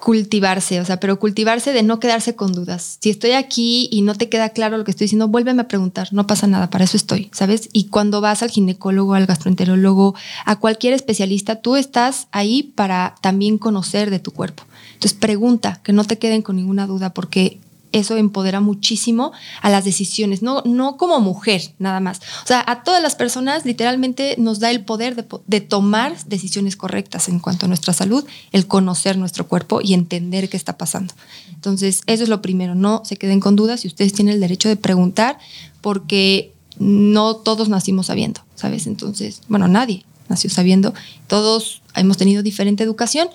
[0.00, 2.98] cultivarse, o sea, pero cultivarse de no quedarse con dudas.
[3.00, 6.08] Si estoy aquí y no te queda claro lo que estoy diciendo, vuélveme a preguntar,
[6.12, 7.68] no pasa nada, para eso estoy, ¿sabes?
[7.72, 13.58] Y cuando vas al ginecólogo, al gastroenterólogo, a cualquier especialista, tú estás ahí para también
[13.58, 14.64] conocer de tu cuerpo.
[14.94, 17.58] Entonces pregunta, que no te queden con ninguna duda, porque
[17.98, 19.32] eso empodera muchísimo
[19.62, 22.20] a las decisiones, no, no como mujer nada más.
[22.42, 26.76] O sea, a todas las personas literalmente nos da el poder de, de, tomar decisiones
[26.76, 31.14] correctas en cuanto a nuestra salud, el conocer nuestro cuerpo y entender qué está pasando.
[31.54, 34.68] Entonces, eso es lo primero, no se queden con dudas y ustedes tienen el derecho
[34.68, 35.38] de preguntar
[35.80, 38.86] porque no todos nacimos sabiendo, ¿sabes?
[38.86, 40.92] Entonces, bueno, nadie nació sabiendo,
[41.26, 43.28] todos hemos tenido diferente educación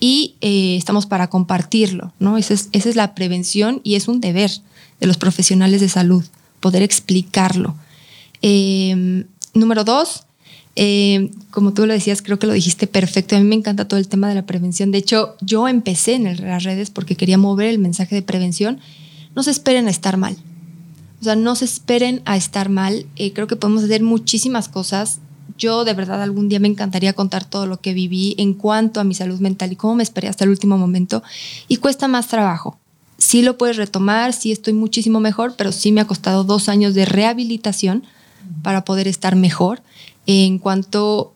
[0.00, 2.38] y eh, estamos para compartirlo, ¿no?
[2.38, 4.50] Esa es, esa es la prevención y es un deber
[5.00, 6.24] de los profesionales de salud,
[6.60, 7.74] poder explicarlo.
[8.42, 9.24] Em,
[9.54, 10.24] número dos,
[10.80, 13.34] Eh, como tú lo decías, creo que lo dijiste perfecto.
[13.34, 14.92] A mí me encanta todo el tema de la prevención.
[14.92, 18.78] De hecho, yo empecé en las redes porque quería mover el mensaje de prevención.
[19.34, 20.36] No se esperen a estar mal.
[21.20, 23.06] O sea, no se esperen a estar mal.
[23.16, 25.18] Eh, creo que podemos hacer muchísimas cosas.
[25.56, 29.04] Yo de verdad algún día me encantaría contar todo lo que viví en cuanto a
[29.04, 31.22] mi salud mental y cómo me esperé hasta el último momento.
[31.68, 32.78] Y cuesta más trabajo.
[33.16, 36.94] Sí lo puedes retomar, sí estoy muchísimo mejor, pero sí me ha costado dos años
[36.94, 38.04] de rehabilitación
[38.62, 39.82] para poder estar mejor
[40.26, 41.32] en cuanto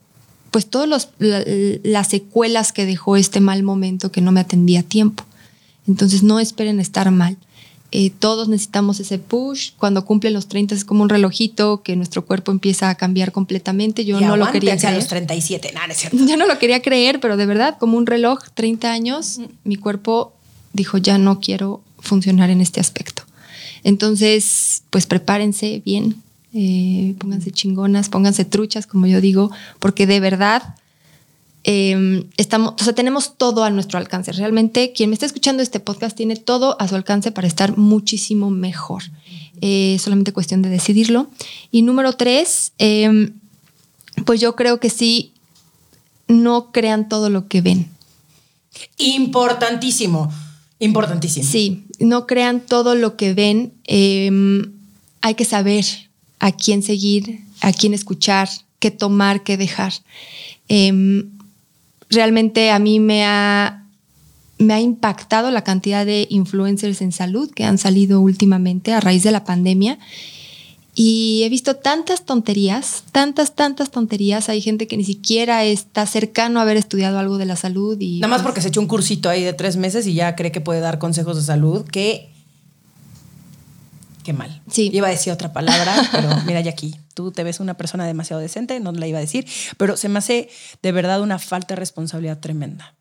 [0.50, 5.24] pues todas las secuelas que dejó este mal momento que no me atendía a tiempo.
[5.88, 7.38] Entonces no esperen estar mal.
[7.94, 9.72] Eh, todos necesitamos ese push.
[9.76, 14.06] Cuando cumplen los 30 es como un relojito que nuestro cuerpo empieza a cambiar completamente.
[14.06, 14.94] Yo no lo quería creer.
[14.94, 16.16] a los 37, nada, es cierto.
[16.26, 19.44] Yo no lo quería creer, pero de verdad, como un reloj, 30 años, mm.
[19.64, 20.32] mi cuerpo
[20.72, 23.24] dijo, ya no quiero funcionar en este aspecto.
[23.84, 26.22] Entonces, pues prepárense bien,
[26.54, 30.76] eh, pónganse chingonas, pónganse truchas, como yo digo, porque de verdad
[31.64, 34.32] em, estamos, o sea, tenemos todo a nuestro alcance.
[34.32, 38.50] Realmente quien me está escuchando este podcast tiene todo a su alcance para estar muchísimo
[38.50, 39.02] mejor.
[39.60, 41.28] Eh, solamente cuestión de decidirlo.
[41.70, 43.34] Y número tres, em,
[44.24, 45.32] pues yo creo que sí,
[46.26, 47.88] no crean todo lo que ven.
[48.98, 50.32] Importantísimo,
[50.78, 51.46] importantísimo.
[51.48, 53.72] Sí, no crean todo lo que ven.
[53.84, 54.72] Em,
[55.20, 55.84] hay que saber
[56.40, 58.48] a quién seguir, a quién escuchar,
[58.80, 59.92] qué tomar, qué dejar.
[62.12, 63.84] Realmente a mí me ha,
[64.58, 69.22] me ha impactado la cantidad de influencers en salud que han salido últimamente a raíz
[69.24, 69.98] de la pandemia.
[70.94, 74.50] Y he visto tantas tonterías, tantas, tantas tonterías.
[74.50, 77.98] Hay gente que ni siquiera está cercano a haber estudiado algo de la salud.
[77.98, 80.36] Y, Nada más pues porque se echó un cursito ahí de tres meses y ya
[80.36, 82.31] cree que puede dar consejos de salud, que
[84.22, 84.62] qué mal.
[84.70, 84.90] Sí.
[84.92, 88.40] Iba a decir otra palabra, pero mira, ya aquí, tú te ves una persona demasiado
[88.40, 89.46] decente, no la iba a decir,
[89.76, 90.48] pero se me hace
[90.82, 92.94] de verdad una falta de responsabilidad tremenda.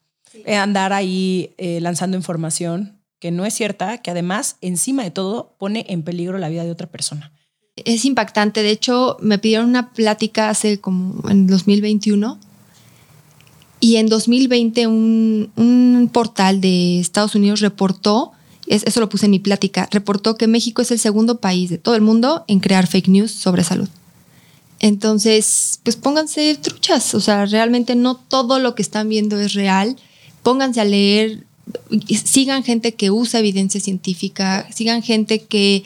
[0.45, 5.55] Eh, andar ahí eh, lanzando información que no es cierta, que además, encima de todo,
[5.59, 7.32] pone en peligro la vida de otra persona.
[7.76, 8.63] Es impactante.
[8.63, 12.39] De hecho, me pidieron una plática hace como en 2021
[13.80, 18.32] y en 2020 un, un portal de Estados Unidos reportó
[18.72, 21.95] eso lo puse en mi plática, reportó que México es el segundo país de todo
[21.95, 23.89] el mundo en crear fake news sobre salud.
[24.80, 29.95] Entonces, pues pónganse truchas, o sea, realmente no todo lo que están viendo es real.
[30.41, 31.43] Pónganse a leer,
[32.26, 35.84] sigan gente que usa evidencia científica, sigan gente que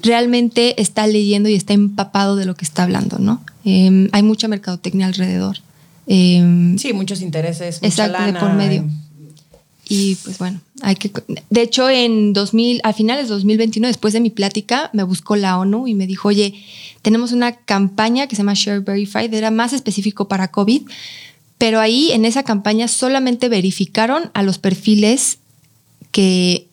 [0.00, 3.42] realmente está leyendo y está empapado de lo que está hablando, ¿no?
[3.64, 5.58] Em, hay mucha mercadotecnia alrededor.
[6.06, 7.80] Em, sí, muchos intereses.
[7.82, 8.84] exacto, de por medio.
[9.88, 11.12] Y pues bueno, hay que.
[11.48, 15.58] De hecho, en 2000, a finales de 2021, después de mi plática, me buscó la
[15.58, 16.54] ONU y me dijo: Oye,
[17.02, 20.82] tenemos una campaña que se llama Share Verified, era más específico para COVID,
[21.58, 25.38] pero ahí en esa campaña solamente verificaron a los perfiles
[26.10, 26.66] que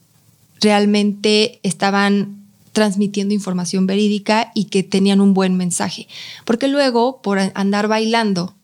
[0.60, 6.08] realmente estaban transmitiendo información verídica y que tenían un buen mensaje.
[6.46, 8.56] Porque luego, por andar bailando,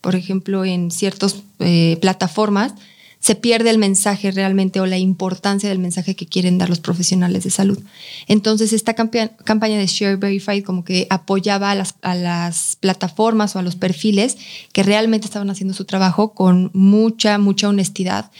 [0.00, 2.74] por ejemplo, en ciertas eh, plataformas,
[3.20, 7.44] se pierde el mensaje realmente o la importancia del mensaje que quieren dar los profesionales
[7.44, 7.78] de salud.
[8.26, 13.58] Entonces, esta campaña de Share Verified como que apoyaba a las, a las plataformas o
[13.58, 14.36] a los perfiles
[14.72, 18.30] que realmente estaban haciendo su trabajo con mucha, mucha honestidad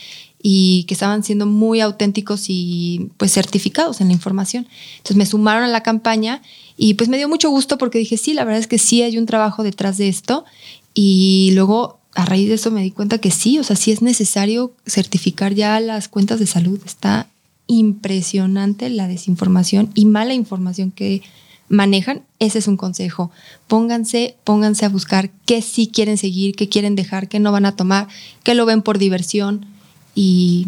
[0.41, 4.67] y que estaban siendo muy auténticos y pues certificados en la información.
[4.97, 6.41] Entonces me sumaron a la campaña
[6.77, 9.17] y pues me dio mucho gusto porque dije, sí, la verdad es que sí hay
[9.17, 10.45] un trabajo detrás de esto
[10.93, 14.01] y luego a raíz de eso me di cuenta que sí, o sea, sí es
[14.01, 16.77] necesario certificar ya las cuentas de salud.
[16.85, 17.29] Está
[17.67, 21.21] impresionante la desinformación y mala información que
[21.69, 22.23] manejan.
[22.39, 23.31] Ese es un consejo.
[23.67, 27.77] Pónganse, pónganse a buscar qué sí quieren seguir, qué quieren dejar, qué no van a
[27.77, 28.09] tomar,
[28.43, 29.65] qué lo ven por diversión
[30.13, 30.67] y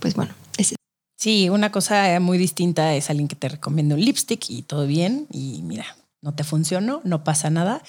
[0.00, 0.74] pues bueno, ese.
[1.16, 5.28] Sí, una cosa muy distinta es alguien que te recomienda un lipstick y todo bien
[5.30, 5.86] y mira,
[6.20, 7.82] no te funcionó, no pasa nada,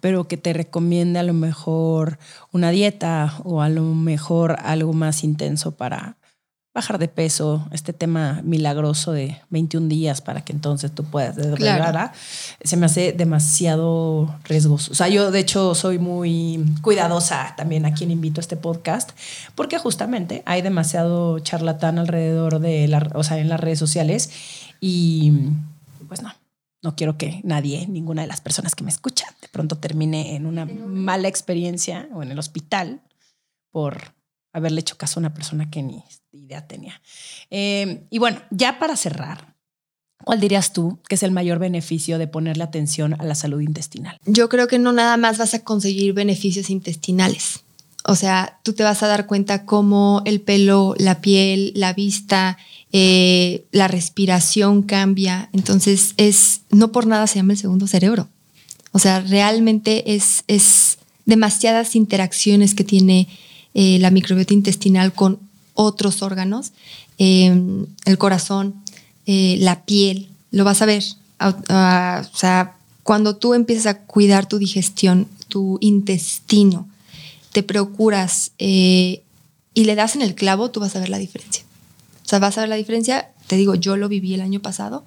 [0.00, 2.18] pero que te recomiende a lo mejor
[2.52, 6.16] una dieta o a lo mejor algo más intenso para
[6.72, 12.12] bajar de peso, este tema milagroso de 21 días para que entonces tú puedas desreglar,
[12.62, 14.92] se me hace demasiado riesgoso.
[14.92, 19.10] O sea, yo de hecho soy muy cuidadosa también a quien invito a este podcast,
[19.56, 24.30] porque justamente hay demasiado charlatán alrededor de la, o sea, en las redes sociales
[24.80, 25.32] y
[26.06, 26.32] pues no,
[26.82, 30.46] no quiero que nadie, ninguna de las personas que me escuchan, de pronto termine en
[30.46, 33.02] una mala experiencia o en el hospital
[33.70, 34.14] por
[34.52, 36.02] haberle hecho caso a una persona que ni
[36.32, 37.00] idea tenía.
[37.50, 39.50] Eh, y bueno, ya para cerrar,
[40.22, 44.18] ¿Cuál dirías tú que es el mayor beneficio de ponerle atención a la salud intestinal?
[44.26, 47.60] Yo creo que no nada más vas a conseguir beneficios intestinales.
[48.04, 52.58] O sea, tú te vas a dar cuenta cómo el pelo, la piel, la vista,
[52.92, 55.48] eh, la respiración cambia.
[55.52, 58.28] Entonces, es no por nada se llama el segundo cerebro.
[58.92, 63.28] O sea, realmente es, es demasiadas interacciones que tiene
[63.74, 65.38] eh, la microbiota intestinal con
[65.74, 66.72] otros órganos,
[67.18, 68.74] em, el corazón,
[69.26, 71.04] eh, la piel, lo vas a ver.
[71.38, 76.88] o sea, cuando tú empiezas a cuidar tu digestión, tu intestino,
[77.52, 79.22] te procuras y
[79.74, 81.64] le das en el clavo, tú vas a ver la diferencia.
[82.30, 83.28] Sea, vas a ver la diferencia.
[83.48, 85.02] Te digo, yo lo viví el año pasado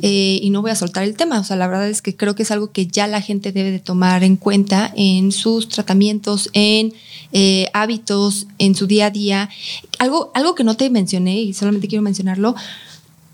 [0.00, 1.40] eh, y no voy a soltar el tema.
[1.40, 3.72] O sea, la verdad es que creo que es algo que ya la gente debe
[3.72, 6.94] de tomar en cuenta en sus tratamientos, en
[7.32, 9.50] eh, hábitos, en su día a día.
[9.98, 12.54] Algo, algo que no te mencioné y solamente quiero mencionarlo,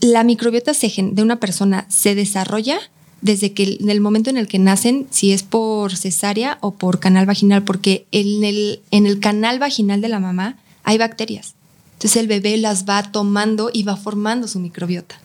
[0.01, 2.81] la microbiota de una persona se desarrolla
[3.21, 6.99] desde que en el momento en el que nacen, si es por cesárea o por
[6.99, 11.58] canal vaginal, porque en el, en el canal vaginal de la mamá hay bacterias.
[11.99, 15.21] Entonces el bebé las va tomando y va formando su microbiota.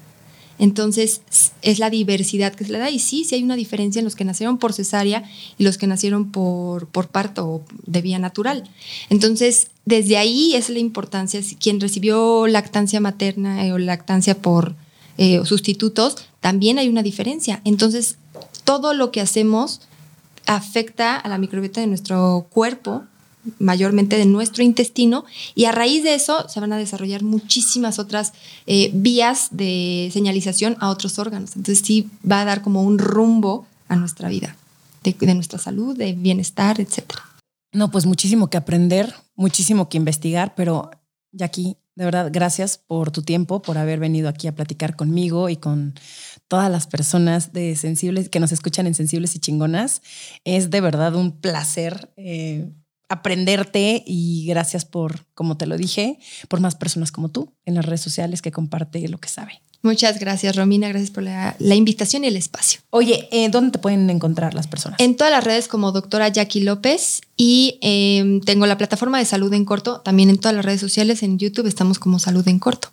[0.58, 1.22] Entonces
[1.62, 4.16] es la diversidad que se le da y sí, sí hay una diferencia en los
[4.16, 5.24] que nacieron por cesárea
[5.60, 8.68] y los que nacieron por, por parto o de vía natural.
[9.12, 14.76] Entonces desde ahí es la importancia, quien recibió lactancia materna eh, o lactancia por
[15.20, 17.62] eh, sustitutos, también hay una diferencia.
[17.66, 18.18] Entonces
[18.64, 19.82] todo lo que hacemos
[20.48, 23.04] afecta a la microbiota de nuestro cuerpo
[23.60, 25.26] mayormente de nuestro intestino
[25.56, 28.34] y a raíz de eso se van a desarrollar muchísimas otras
[28.68, 31.56] eh, vías de señalización a otros órganos.
[31.56, 34.56] Entonces sí va a dar como un rumbo a nuestra vida,
[35.04, 37.04] de, nuestra salud, de bienestar, etc.
[37.74, 40.92] No, pues muchísimo que aprender, muchísimo que investigar, pero
[41.32, 45.58] Jackie, de verdad, gracias por tu tiempo, por haber venido aquí a platicar conmigo y
[45.58, 45.94] con
[46.48, 50.02] todas las personas de sensibles que nos escuchan en Sensibles y Chingonas.
[50.44, 52.72] Es de verdad un placer eh,
[53.10, 57.86] aprenderte y gracias por, como te lo dije, por más personas como tú en las
[57.86, 59.62] redes sociales que comparte lo que sabe.
[59.84, 60.88] Muchas gracias, Romina.
[60.88, 62.80] Gracias por la, invitación y el espacio.
[62.90, 64.98] Oye, eh, ¿dónde te pueden encontrar las personas?
[65.02, 69.54] En todas las redes como doctora Jackie López y em, tengo la plataforma de Salud
[69.54, 70.00] en Corto.
[70.00, 72.90] También en todas las redes sociales, en YouTube estamos como Salud en Corto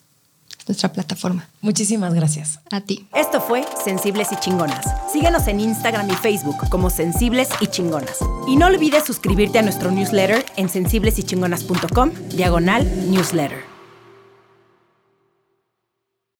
[0.70, 1.48] nuestra plataforma.
[1.60, 2.60] Muchísimas gracias.
[2.70, 3.06] A ti.
[3.14, 4.86] Esto fue Sensibles y Chingonas.
[5.12, 8.18] Síguenos en Instagram y Facebook como Sensibles y Chingonas.
[8.48, 13.69] Y no olvides suscribirte a nuestro newsletter en sensiblesychingonas.com, diagonal newsletter.